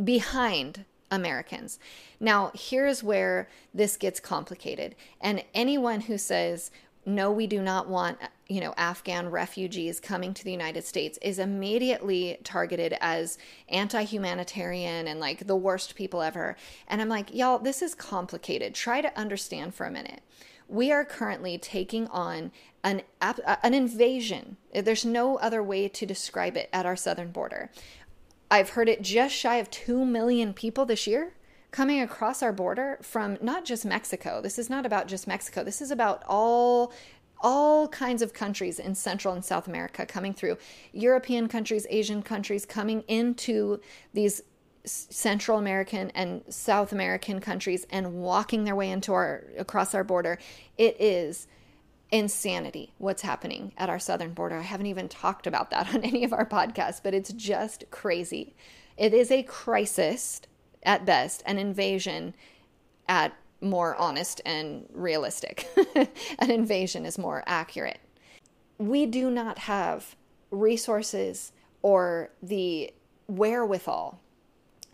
behind 0.03 0.85
Americans. 1.11 1.79
Now, 2.19 2.51
here's 2.53 3.03
where 3.03 3.49
this 3.73 3.97
gets 3.97 4.19
complicated. 4.19 4.95
And 5.21 5.43
anyone 5.53 6.01
who 6.01 6.17
says, 6.17 6.71
no, 7.05 7.31
we 7.31 7.47
do 7.47 7.61
not 7.61 7.87
want, 7.87 8.17
you 8.47 8.59
know, 8.59 8.73
Afghan 8.75 9.29
refugees 9.31 10.01
coming 10.01 10.33
to 10.33 10.43
the 10.43 10.51
United 10.51 10.83
States 10.83 11.17
is 11.21 11.39
immediately 11.39 12.37
targeted 12.43 12.97
as 12.99 13.37
anti 13.69 14.03
humanitarian 14.03 15.07
and 15.07 15.19
like 15.19 15.47
the 15.47 15.55
worst 15.55 15.95
people 15.95 16.21
ever. 16.21 16.57
And 16.89 17.01
I'm 17.01 17.07
like, 17.07 17.33
y'all, 17.33 17.59
this 17.59 17.81
is 17.81 17.95
complicated. 17.95 18.75
Try 18.75 19.01
to 19.01 19.17
understand 19.17 19.73
for 19.73 19.85
a 19.85 19.91
minute 19.91 20.21
we 20.67 20.91
are 20.91 21.05
currently 21.05 21.57
taking 21.57 22.07
on 22.07 22.51
an 22.83 23.01
uh, 23.21 23.33
an 23.63 23.73
invasion. 23.73 24.57
There's 24.73 25.05
no 25.05 25.37
other 25.37 25.63
way 25.63 25.87
to 25.87 26.05
describe 26.05 26.57
it 26.57 26.69
at 26.73 26.85
our 26.85 26.95
southern 26.95 27.31
border. 27.31 27.71
I've 28.49 28.69
heard 28.69 28.89
it 28.89 29.01
just 29.01 29.35
shy 29.35 29.57
of 29.57 29.69
2 29.69 30.05
million 30.05 30.53
people 30.53 30.85
this 30.85 31.05
year 31.05 31.33
coming 31.71 32.01
across 32.01 32.41
our 32.41 32.53
border 32.53 32.97
from 33.01 33.37
not 33.41 33.65
just 33.65 33.85
Mexico. 33.85 34.41
This 34.41 34.57
is 34.57 34.69
not 34.69 34.85
about 34.85 35.07
just 35.07 35.27
Mexico. 35.27 35.63
This 35.63 35.81
is 35.81 35.91
about 35.91 36.23
all 36.27 36.93
all 37.39 37.87
kinds 37.89 38.23
of 38.23 38.33
countries 38.33 38.79
in 38.79 38.95
Central 38.95 39.31
and 39.31 39.45
South 39.45 39.67
America 39.67 40.07
coming 40.07 40.33
through. 40.33 40.57
European 40.91 41.47
countries, 41.47 41.85
Asian 41.91 42.23
countries 42.23 42.65
coming 42.65 43.01
into 43.07 43.79
these 44.11 44.41
Central 44.85 45.59
American 45.59 46.09
and 46.11 46.41
South 46.49 46.91
American 46.91 47.39
countries 47.39 47.85
and 47.91 48.13
walking 48.13 48.63
their 48.63 48.75
way 48.75 48.89
into 48.89 49.13
our 49.13 49.43
across 49.57 49.93
our 49.93 50.03
border. 50.03 50.39
It 50.77 50.99
is 50.99 51.47
insanity 52.11 52.93
what's 52.97 53.21
happening 53.21 53.73
at 53.77 53.89
our 53.89 53.99
southern 53.99 54.33
border. 54.33 54.57
I 54.57 54.61
haven't 54.61 54.85
even 54.85 55.09
talked 55.09 55.47
about 55.47 55.69
that 55.71 55.87
on 55.93 56.03
any 56.03 56.23
of 56.23 56.33
our 56.33 56.45
podcasts, 56.45 57.01
but 57.03 57.13
it's 57.13 57.33
just 57.33 57.85
crazy. 57.91 58.55
It 58.97 59.13
is 59.13 59.31
a 59.31 59.43
crisis 59.43 60.41
at 60.83 61.05
best, 61.05 61.43
an 61.45 61.57
invasion 61.57 62.33
at 63.07 63.33
more 63.61 63.95
honest 63.95 64.41
and 64.45 64.87
realistic. 64.93 65.67
an 66.39 66.51
invasion 66.51 67.05
is 67.05 67.17
more 67.17 67.43
accurate. 67.45 67.99
We 68.77 69.05
do 69.05 69.31
not 69.31 69.59
have 69.59 70.15
resources 70.51 71.51
or 71.81 72.29
the 72.41 72.93
wherewithal 73.27 74.19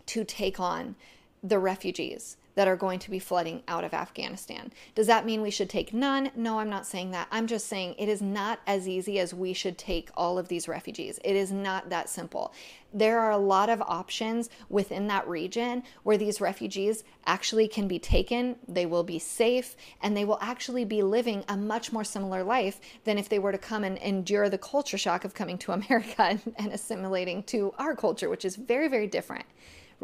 to 0.06 0.24
take 0.24 0.58
on 0.58 0.96
the 1.42 1.58
refugees 1.58 2.36
that 2.54 2.68
are 2.68 2.76
going 2.76 2.98
to 3.00 3.10
be 3.10 3.18
flooding 3.18 3.62
out 3.68 3.84
of 3.84 3.94
Afghanistan. 3.94 4.72
Does 4.94 5.06
that 5.06 5.26
mean 5.26 5.42
we 5.42 5.50
should 5.50 5.70
take 5.70 5.92
none? 5.92 6.30
No, 6.36 6.58
I'm 6.58 6.70
not 6.70 6.86
saying 6.86 7.10
that. 7.12 7.28
I'm 7.30 7.46
just 7.46 7.66
saying 7.66 7.94
it 7.98 8.08
is 8.08 8.22
not 8.22 8.60
as 8.66 8.88
easy 8.88 9.18
as 9.18 9.34
we 9.34 9.52
should 9.52 9.78
take 9.78 10.10
all 10.16 10.38
of 10.38 10.48
these 10.48 10.68
refugees. 10.68 11.18
It 11.24 11.36
is 11.36 11.52
not 11.52 11.90
that 11.90 12.08
simple. 12.08 12.52
There 12.92 13.18
are 13.18 13.32
a 13.32 13.38
lot 13.38 13.70
of 13.70 13.82
options 13.82 14.48
within 14.68 15.08
that 15.08 15.26
region 15.26 15.82
where 16.04 16.16
these 16.16 16.40
refugees 16.40 17.02
actually 17.26 17.66
can 17.66 17.88
be 17.88 17.98
taken, 17.98 18.54
they 18.68 18.86
will 18.86 19.02
be 19.02 19.18
safe, 19.18 19.74
and 20.00 20.16
they 20.16 20.24
will 20.24 20.38
actually 20.40 20.84
be 20.84 21.02
living 21.02 21.44
a 21.48 21.56
much 21.56 21.92
more 21.92 22.04
similar 22.04 22.44
life 22.44 22.80
than 23.02 23.18
if 23.18 23.28
they 23.28 23.40
were 23.40 23.50
to 23.50 23.58
come 23.58 23.82
and 23.82 23.98
endure 23.98 24.48
the 24.48 24.58
culture 24.58 24.98
shock 24.98 25.24
of 25.24 25.34
coming 25.34 25.58
to 25.58 25.72
America 25.84 26.38
and, 26.56 26.72
assimilating 26.72 27.42
to 27.42 27.72
our 27.78 27.94
culture, 27.96 28.28
which 28.28 28.44
is 28.44 28.56
very, 28.56 28.88
very 28.88 29.06
different 29.06 29.46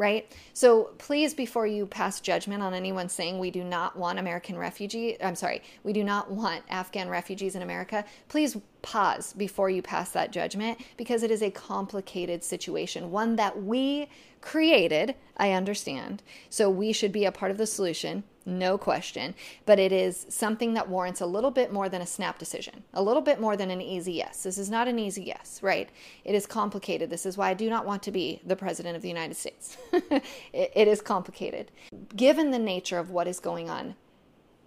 right? 0.01 0.35
So 0.53 0.89
please, 0.97 1.35
before 1.35 1.67
you 1.67 1.85
pass 1.85 2.19
judgment 2.19 2.63
on 2.63 2.73
anyone 2.73 3.07
saying 3.07 3.37
we 3.37 3.51
do 3.51 3.63
not 3.63 3.95
want 3.95 4.17
American 4.17 4.57
refugee, 4.57 5.15
I'm 5.21 5.35
sorry, 5.35 5.61
we 5.83 5.93
do 5.93 6.03
not 6.03 6.31
want 6.31 6.63
Afghan 6.69 7.07
refugees 7.07 7.55
in 7.55 7.61
America, 7.61 8.03
please 8.27 8.57
pause 8.81 9.33
before 9.33 9.69
you 9.69 9.81
pass 9.81 10.11
that 10.11 10.31
judgment 10.31 10.79
because 10.97 11.23
it 11.23 11.31
is 11.31 11.41
a 11.41 11.51
complicated 11.51 12.43
situation, 12.43 13.11
one 13.11 13.35
that 13.35 13.63
we 13.63 14.07
created, 14.41 15.15
I 15.37 15.51
understand. 15.51 16.23
So 16.49 16.69
we 16.69 16.93
should 16.93 17.11
be 17.11 17.25
a 17.25 17.31
part 17.31 17.51
of 17.51 17.57
the 17.57 17.67
solution, 17.67 18.23
no 18.45 18.77
question. 18.77 19.35
But 19.65 19.79
it 19.79 19.91
is 19.91 20.25
something 20.29 20.73
that 20.73 20.89
warrants 20.89 21.21
a 21.21 21.25
little 21.25 21.51
bit 21.51 21.71
more 21.71 21.89
than 21.89 22.01
a 22.01 22.07
snap 22.07 22.39
decision, 22.39 22.83
a 22.93 23.03
little 23.03 23.21
bit 23.21 23.39
more 23.39 23.55
than 23.55 23.69
an 23.69 23.81
easy 23.81 24.13
yes. 24.13 24.43
This 24.43 24.57
is 24.57 24.69
not 24.69 24.87
an 24.87 24.99
easy 24.99 25.23
yes, 25.23 25.59
right? 25.61 25.89
It 26.25 26.35
is 26.35 26.45
complicated. 26.45 27.09
This 27.09 27.25
is 27.25 27.37
why 27.37 27.49
I 27.49 27.53
do 27.53 27.69
not 27.69 27.85
want 27.85 28.03
to 28.03 28.11
be 28.11 28.41
the 28.45 28.55
president 28.55 28.95
of 28.95 29.01
the 29.01 29.09
United 29.09 29.35
States. 29.35 29.77
it, 29.93 30.23
it 30.53 30.87
is 30.87 31.01
complicated. 31.01 31.71
Given 32.15 32.51
the 32.51 32.59
nature 32.59 32.97
of 32.97 33.11
what 33.11 33.27
is 33.27 33.39
going 33.39 33.69
on 33.69 33.95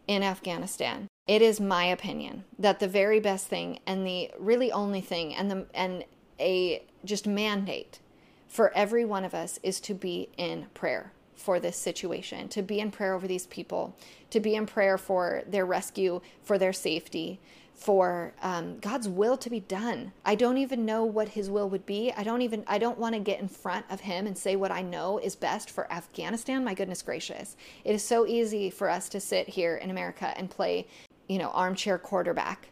in 0.06 0.22
Afghanistan, 0.22 1.08
it 1.26 1.40
is 1.40 1.60
my 1.60 1.84
opinion 1.84 2.44
that 2.58 2.80
the 2.80 2.88
very 2.88 3.18
best 3.18 3.46
thing 3.46 3.78
and 3.86 4.06
the 4.06 4.30
really 4.38 4.70
only 4.70 5.00
thing 5.00 5.34
and 5.34 5.50
the 5.50 5.66
and 5.74 6.04
a 6.38 6.84
just 7.04 7.26
mandate 7.26 8.00
for 8.46 8.72
every 8.74 9.04
one 9.04 9.24
of 9.24 9.34
us 9.34 9.58
is 9.62 9.80
to 9.80 9.94
be 9.94 10.28
in 10.36 10.66
prayer 10.74 11.12
for 11.34 11.58
this 11.58 11.76
situation, 11.76 12.48
to 12.48 12.62
be 12.62 12.78
in 12.78 12.90
prayer 12.90 13.14
over 13.14 13.26
these 13.26 13.46
people, 13.46 13.96
to 14.30 14.38
be 14.38 14.54
in 14.54 14.66
prayer 14.66 14.96
for 14.96 15.42
their 15.46 15.66
rescue, 15.66 16.20
for 16.42 16.58
their 16.58 16.72
safety, 16.72 17.40
for 17.74 18.32
um, 18.40 18.78
God's 18.78 19.08
will 19.08 19.36
to 19.38 19.50
be 19.50 19.60
done. 19.60 20.12
I 20.24 20.36
don't 20.36 20.58
even 20.58 20.86
know 20.86 21.04
what 21.04 21.30
His 21.30 21.50
will 21.50 21.68
would 21.70 21.84
be. 21.84 22.12
I 22.16 22.22
don't 22.22 22.42
even, 22.42 22.62
I 22.68 22.78
don't 22.78 22.98
want 22.98 23.14
to 23.14 23.20
get 23.20 23.40
in 23.40 23.48
front 23.48 23.84
of 23.90 24.00
Him 24.00 24.26
and 24.26 24.38
say 24.38 24.54
what 24.54 24.70
I 24.70 24.82
know 24.82 25.18
is 25.18 25.34
best 25.34 25.70
for 25.70 25.92
Afghanistan. 25.92 26.64
My 26.64 26.74
goodness 26.74 27.02
gracious. 27.02 27.56
It 27.84 27.94
is 27.94 28.04
so 28.04 28.26
easy 28.26 28.70
for 28.70 28.88
us 28.88 29.08
to 29.08 29.20
sit 29.20 29.48
here 29.48 29.76
in 29.76 29.90
America 29.90 30.32
and 30.36 30.48
play, 30.48 30.86
you 31.28 31.38
know, 31.38 31.50
armchair 31.50 31.98
quarterback 31.98 32.68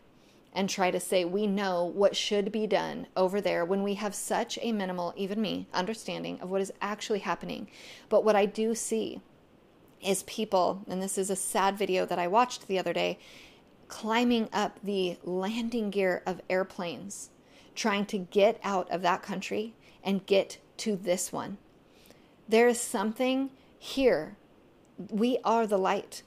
and 0.52 0.68
try 0.68 0.90
to 0.90 1.00
say 1.00 1.24
we 1.24 1.46
know 1.46 1.84
what 1.84 2.14
should 2.14 2.52
be 2.52 2.66
done 2.66 3.06
over 3.16 3.40
there 3.40 3.64
when 3.64 3.82
we 3.82 3.94
have 3.94 4.14
such 4.14 4.58
a 4.60 4.72
minimal, 4.72 5.14
even 5.16 5.40
me, 5.40 5.66
understanding 5.72 6.38
of 6.40 6.50
what 6.50 6.60
is 6.60 6.72
actually 6.82 7.20
happening. 7.20 7.68
But 8.08 8.24
what 8.24 8.36
I 8.36 8.46
do 8.46 8.74
see 8.74 9.20
is 10.02 10.24
people, 10.24 10.84
and 10.88 11.02
this 11.02 11.16
is 11.16 11.30
a 11.30 11.36
sad 11.36 11.78
video 11.78 12.04
that 12.04 12.18
I 12.18 12.26
watched 12.26 12.66
the 12.68 12.78
other 12.78 12.92
day, 12.92 13.18
climbing 13.88 14.48
up 14.52 14.78
the 14.82 15.16
landing 15.22 15.90
gear 15.90 16.22
of 16.26 16.40
airplanes, 16.50 17.30
trying 17.74 18.04
to 18.06 18.18
get 18.18 18.60
out 18.62 18.90
of 18.90 19.02
that 19.02 19.22
country 19.22 19.74
and 20.02 20.26
get 20.26 20.58
to 20.78 20.96
this 20.96 21.32
one. 21.32 21.58
There 22.48 22.68
is 22.68 22.80
something 22.80 23.50
here. 23.78 24.36
We 25.10 25.38
are 25.44 25.66
the 25.66 25.78
light. 25.78 26.22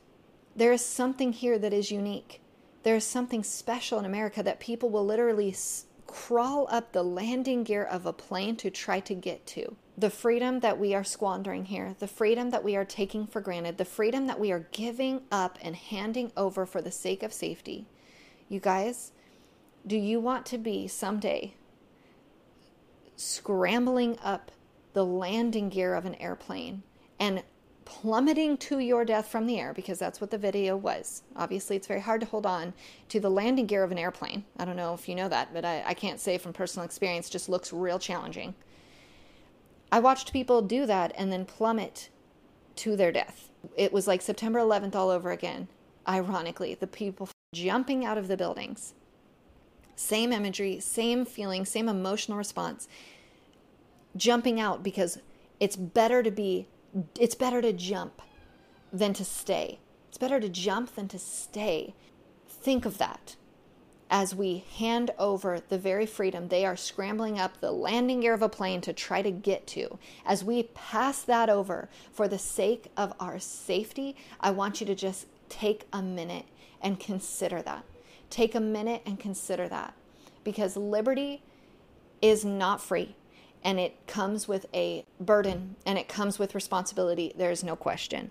There 0.56 0.72
is 0.72 0.84
something 0.84 1.34
here 1.34 1.60
that 1.60 1.74
is 1.74 1.92
unique 1.92 2.42
there's 2.86 3.04
something 3.04 3.44
special 3.44 3.98
in 3.98 4.06
America 4.06 4.44
that 4.44 4.60
people 4.60 4.92
will 4.92 5.04
literally 5.04 5.50
s- 5.50 5.88
crawl 6.06 6.68
up 6.70 6.92
the 6.92 7.02
landing 7.02 7.64
gear 7.64 7.84
of 7.84 8.06
a 8.06 8.14
plane 8.14 8.56
to 8.58 8.70
try 8.70 9.00
to 9.00 9.16
get 9.16 9.44
to. 9.48 9.76
The 9.98 10.12
freedom 10.12 10.60
that 10.60 10.78
we 10.78 10.94
are 10.94 11.04
squandering 11.04 11.66
here, 11.66 11.96
the 11.98 12.08
freedom 12.08 12.52
that 12.52 12.64
we 12.64 12.76
are 12.76 12.86
taking 12.86 13.26
for 13.26 13.42
granted, 13.42 13.80
the 13.80 13.86
freedom 13.86 14.28
that 14.28 14.40
we 14.40 14.52
are 14.52 14.68
giving 14.72 15.22
up 15.32 15.58
and 15.64 15.76
handing 15.76 16.32
over 16.38 16.68
for 16.68 16.80
the 16.80 16.92
sake 16.92 17.24
of 17.24 17.34
safety. 17.34 17.88
You 18.50 18.60
guys, 18.60 19.12
do 19.88 19.98
you 19.98 20.20
want 20.20 20.46
to 20.48 20.60
be 20.60 20.88
someday 20.88 21.56
scrambling 23.16 24.20
up 24.24 24.52
the 24.94 25.06
landing 25.06 25.70
gear 25.70 25.96
of 25.96 26.06
an 26.06 26.14
airplane 26.16 26.84
and 27.20 27.42
plummeting 27.86 28.58
to 28.58 28.80
your 28.80 29.06
death 29.06 29.28
from 29.28 29.46
the 29.46 29.60
air 29.60 29.74
because 29.74 30.00
that's 30.00 30.20
what 30.20 30.32
the 30.32 30.38
video 30.38 30.76
was. 30.76 31.24
Obviously, 31.36 31.76
it's 31.76 31.88
very 31.88 32.02
hard 32.02 32.20
to 32.22 32.28
hold 32.28 32.46
on 32.46 32.74
to 33.10 33.20
the 33.20 33.30
landing 33.30 33.68
gear 33.68 33.84
of 33.84 33.92
an 33.92 34.00
airplane. 34.00 34.44
I 34.58 34.66
don't 34.66 34.76
know 34.76 34.94
if 34.94 35.08
you 35.08 35.16
know 35.16 35.30
that, 35.30 35.54
but 35.54 35.64
I, 35.64 35.84
I 35.86 35.94
can't 35.94 36.20
say 36.20 36.38
from 36.38 36.52
personal 36.52 36.86
experience, 36.86 37.30
just 37.30 37.48
looks 37.48 37.72
real 37.72 38.00
challenging. 38.00 38.56
I 39.92 40.00
watched 40.00 40.34
people 40.34 40.62
do 40.62 40.86
that 40.88 41.14
and 41.16 41.32
then 41.32 41.46
plummet 41.46 42.10
to 42.78 42.96
their 42.96 43.12
death. 43.12 43.50
It 43.78 43.94
was 43.94 44.08
like 44.08 44.22
September 44.22 44.60
11th 44.60 44.96
all 44.96 45.10
over 45.10 45.32
again. 45.32 45.68
Ironically, 46.08 46.76
the 46.76 46.88
people 46.88 47.30
jumping 47.54 48.04
out 48.04 48.18
of 48.18 48.28
the 48.28 48.38
buildings. 48.38 48.94
Same 49.96 50.34
imagery, 50.34 50.80
same 50.80 51.26
feeling, 51.26 51.66
same 51.66 51.88
emotional 51.88 52.38
response. 52.38 52.88
Jumping 54.18 54.60
out 54.60 54.84
because 54.84 55.20
it's 55.60 55.76
better 55.76 56.22
to 56.22 56.32
be 56.32 56.68
it's 57.20 57.36
better 57.36 57.62
to 57.62 57.74
jump 57.74 58.22
than 58.92 59.14
to 59.14 59.26
stay. 59.26 59.80
It's 60.10 60.18
better 60.18 60.40
to 60.40 60.50
jump 60.50 60.96
than 60.96 61.08
to 61.10 61.20
stay. 61.20 61.94
Think 62.48 62.86
of 62.86 62.98
that 62.98 63.36
as 64.10 64.36
we 64.36 64.64
hand 64.78 65.12
over 65.18 65.60
the 65.60 65.78
very 65.78 66.06
freedom 66.06 66.48
they 66.48 66.64
are 66.66 66.78
scrambling 66.78 67.40
up 67.40 67.60
the 67.60 67.72
landing 67.72 68.20
gear 68.20 68.34
of 68.34 68.42
a 68.42 68.50
plane 68.50 68.80
to 68.82 68.94
try 68.94 69.22
to 69.22 69.32
get 69.32 69.66
to. 69.68 69.98
As 70.26 70.44
we 70.44 70.64
pass 70.64 71.22
that 71.24 71.50
over 71.50 71.90
for 72.12 72.28
the 72.28 72.38
sake 72.38 72.92
of 72.96 73.14
our 73.20 73.40
safety, 73.40 74.16
I 74.40 74.52
want 74.52 74.80
you 74.80 74.88
to 74.88 74.96
just 74.96 75.28
take 75.50 75.88
a 75.92 76.02
minute 76.02 76.46
and 76.82 77.00
consider 77.00 77.62
that. 77.64 77.84
Take 78.30 78.56
a 78.56 78.60
minute 78.60 79.02
and 79.06 79.20
consider 79.20 79.68
that 79.70 79.94
because 80.44 80.78
liberty 80.78 81.42
is 82.22 82.46
not 82.46 82.82
free 82.82 83.16
and 83.66 83.80
it 83.80 84.06
comes 84.06 84.48
with 84.48 84.68
a 84.76 85.04
burden 85.20 85.76
and 85.88 85.98
it 85.98 86.08
comes 86.08 86.38
with 86.38 86.54
responsibility. 86.54 87.34
There's 87.36 87.64
no 87.64 87.76
question. 87.76 88.30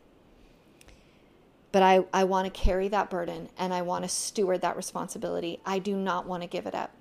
But 1.73 1.83
I, 1.83 2.05
I 2.15 2.23
want 2.23 2.47
to 2.47 2.61
carry 2.61 2.87
that 2.89 3.11
burden 3.11 3.49
and 3.59 3.75
I 3.75 3.83
want 3.83 4.05
to 4.05 4.09
steward 4.09 4.61
that 4.61 4.77
responsibility. 4.77 5.61
I 5.67 5.81
do 5.81 5.97
not 5.97 6.27
want 6.27 6.45
to 6.45 6.49
give 6.49 6.67
it 6.67 6.75
up. 6.75 6.93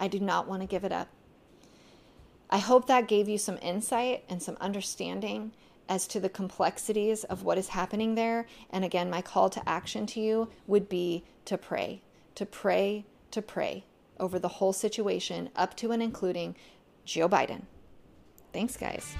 I 0.00 0.08
do 0.08 0.18
not 0.18 0.48
want 0.48 0.62
to 0.62 0.66
give 0.66 0.84
it 0.84 0.92
up. 0.92 1.08
I 2.48 2.58
hope 2.58 2.86
that 2.86 3.08
gave 3.08 3.28
you 3.28 3.36
some 3.36 3.58
insight 3.60 4.24
and 4.26 4.42
some 4.42 4.56
understanding 4.58 5.52
as 5.86 6.06
to 6.06 6.18
the 6.18 6.30
complexities 6.30 7.24
of 7.24 7.42
what 7.42 7.58
is 7.58 7.68
happening 7.68 8.14
there. 8.14 8.46
And 8.70 8.86
again, 8.86 9.10
my 9.10 9.20
call 9.20 9.50
to 9.50 9.68
action 9.68 10.06
to 10.06 10.20
you 10.20 10.48
would 10.66 10.88
be 10.88 11.24
to 11.44 11.58
pray, 11.58 12.00
to 12.36 12.46
pray, 12.46 13.04
to 13.32 13.42
pray 13.42 13.84
over 14.18 14.38
the 14.38 14.48
whole 14.48 14.72
situation, 14.72 15.50
up 15.54 15.76
to 15.76 15.92
and 15.92 16.02
including 16.02 16.56
Joe 17.06 17.28
Biden. 17.28 17.62
Thanks, 18.52 18.76
guys. 18.76 19.14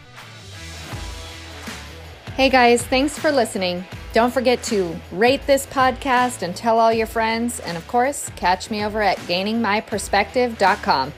Hey 2.35 2.51
guys, 2.51 2.83
thanks 2.83 3.18
for 3.18 3.33
listening. 3.33 3.83
Don't 4.12 4.31
forget 4.31 4.62
to 4.64 4.94
rate 5.11 5.46
this 5.46 5.64
podcast 5.64 6.42
and 6.42 6.55
tell 6.55 6.79
all 6.79 6.92
your 6.92 7.07
friends. 7.07 7.61
And 7.61 7.79
of 7.79 7.88
course, 7.88 8.31
catch 8.37 8.70
me 8.70 8.85
over 8.85 9.01
at 9.01 9.16
gainingmyperspective.com. 9.20 11.12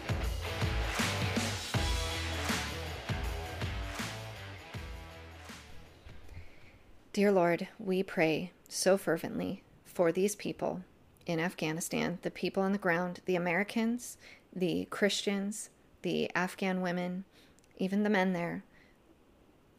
Dear 7.12 7.32
Lord, 7.32 7.66
we 7.80 8.04
pray 8.04 8.52
so 8.68 8.96
fervently 8.96 9.64
for 9.84 10.12
these 10.12 10.36
people 10.36 10.82
in 11.26 11.40
Afghanistan, 11.40 12.20
the 12.22 12.30
people 12.30 12.62
on 12.62 12.70
the 12.70 12.78
ground, 12.78 13.22
the 13.24 13.34
Americans, 13.34 14.18
the 14.54 14.84
Christians, 14.84 15.70
the 16.02 16.30
Afghan 16.34 16.80
women, 16.80 17.24
even 17.76 18.02
the 18.02 18.10
men 18.10 18.32
there, 18.32 18.64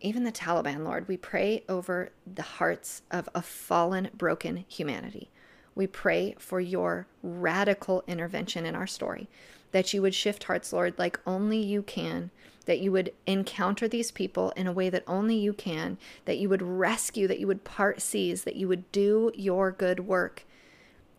even 0.01 0.23
the 0.23 0.31
Taliban, 0.31 0.83
Lord. 0.83 1.07
We 1.07 1.17
pray 1.17 1.63
over 1.67 2.09
the 2.25 2.41
hearts 2.41 3.01
of 3.11 3.27
a 3.35 3.41
fallen, 3.41 4.09
broken 4.13 4.65
humanity. 4.67 5.29
We 5.75 5.87
pray 5.87 6.35
for 6.37 6.59
your 6.59 7.07
radical 7.21 8.03
intervention 8.07 8.65
in 8.65 8.75
our 8.75 8.87
story, 8.87 9.29
that 9.71 9.93
you 9.93 10.01
would 10.01 10.15
shift 10.15 10.45
hearts, 10.45 10.73
Lord, 10.73 10.95
like 10.97 11.19
only 11.25 11.57
you 11.57 11.81
can, 11.83 12.31
that 12.65 12.79
you 12.79 12.91
would 12.91 13.13
encounter 13.25 13.87
these 13.87 14.11
people 14.11 14.51
in 14.51 14.67
a 14.67 14.71
way 14.71 14.89
that 14.89 15.03
only 15.07 15.35
you 15.35 15.53
can, 15.53 15.97
that 16.25 16.37
you 16.37 16.49
would 16.49 16.61
rescue, 16.61 17.27
that 17.27 17.39
you 17.39 17.47
would 17.47 17.63
part 17.63 18.01
seas, 18.01 18.43
that 18.43 18.55
you 18.55 18.67
would 18.67 18.91
do 18.91 19.31
your 19.35 19.71
good 19.71 20.01
work 20.01 20.45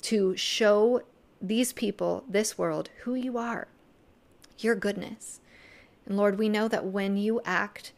to 0.03 0.37
show 0.37 1.03
these 1.41 1.73
people, 1.73 2.25
this 2.29 2.59
world, 2.59 2.91
who 3.03 3.15
you 3.15 3.39
are, 3.39 3.69
your 4.63 4.75
goodness. 4.75 5.41
And 6.07 6.17
Lord, 6.17 6.39
we 6.39 6.49
know 6.49 6.69
that 6.69 6.87
when 6.87 7.17
you 7.17 7.41
act, 7.45 7.93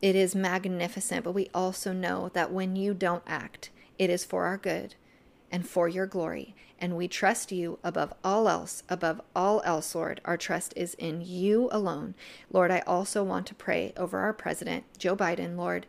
It 0.00 0.14
is 0.14 0.34
magnificent, 0.34 1.24
but 1.24 1.32
we 1.32 1.50
also 1.52 1.92
know 1.92 2.30
that 2.32 2.52
when 2.52 2.76
you 2.76 2.94
don't 2.94 3.24
act, 3.26 3.70
it 3.98 4.10
is 4.10 4.24
for 4.24 4.44
our 4.44 4.56
good 4.56 4.94
and 5.50 5.66
for 5.68 5.88
your 5.88 6.06
glory. 6.06 6.54
And 6.78 6.96
we 6.96 7.08
trust 7.08 7.50
you 7.50 7.80
above 7.82 8.12
all 8.22 8.48
else, 8.48 8.84
above 8.88 9.20
all 9.34 9.60
else, 9.64 9.94
Lord. 9.96 10.20
Our 10.24 10.36
trust 10.36 10.72
is 10.76 10.94
in 10.94 11.20
you 11.20 11.68
alone. 11.72 12.14
Lord, 12.52 12.70
I 12.70 12.80
also 12.86 13.24
want 13.24 13.46
to 13.48 13.54
pray 13.56 13.92
over 13.96 14.20
our 14.20 14.32
president, 14.32 14.84
Joe 14.96 15.16
Biden, 15.16 15.56
Lord. 15.56 15.86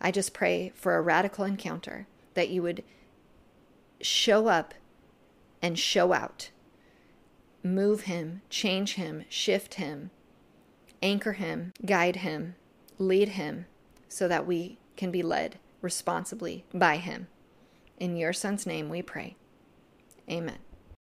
I 0.00 0.10
just 0.10 0.34
pray 0.34 0.72
for 0.74 0.96
a 0.96 1.00
radical 1.00 1.46
encounter 1.46 2.06
that 2.34 2.50
you 2.50 2.62
would 2.62 2.84
show 4.02 4.48
up 4.48 4.74
and 5.62 5.78
show 5.78 6.12
out. 6.12 6.50
Move 7.62 8.02
him, 8.02 8.42
change 8.48 8.94
him, 8.94 9.24
shift 9.28 9.74
him, 9.74 10.10
anchor 11.02 11.32
him, 11.32 11.72
guide 11.84 12.16
him, 12.16 12.54
lead 12.98 13.30
him, 13.30 13.66
so 14.08 14.26
that 14.26 14.46
we 14.46 14.78
can 14.96 15.10
be 15.10 15.22
led 15.22 15.58
responsibly 15.82 16.64
by 16.72 16.96
him. 16.96 17.26
In 17.98 18.16
your 18.16 18.32
son's 18.32 18.66
name 18.66 18.88
we 18.88 19.02
pray. 19.02 19.36
Amen. 20.28 20.58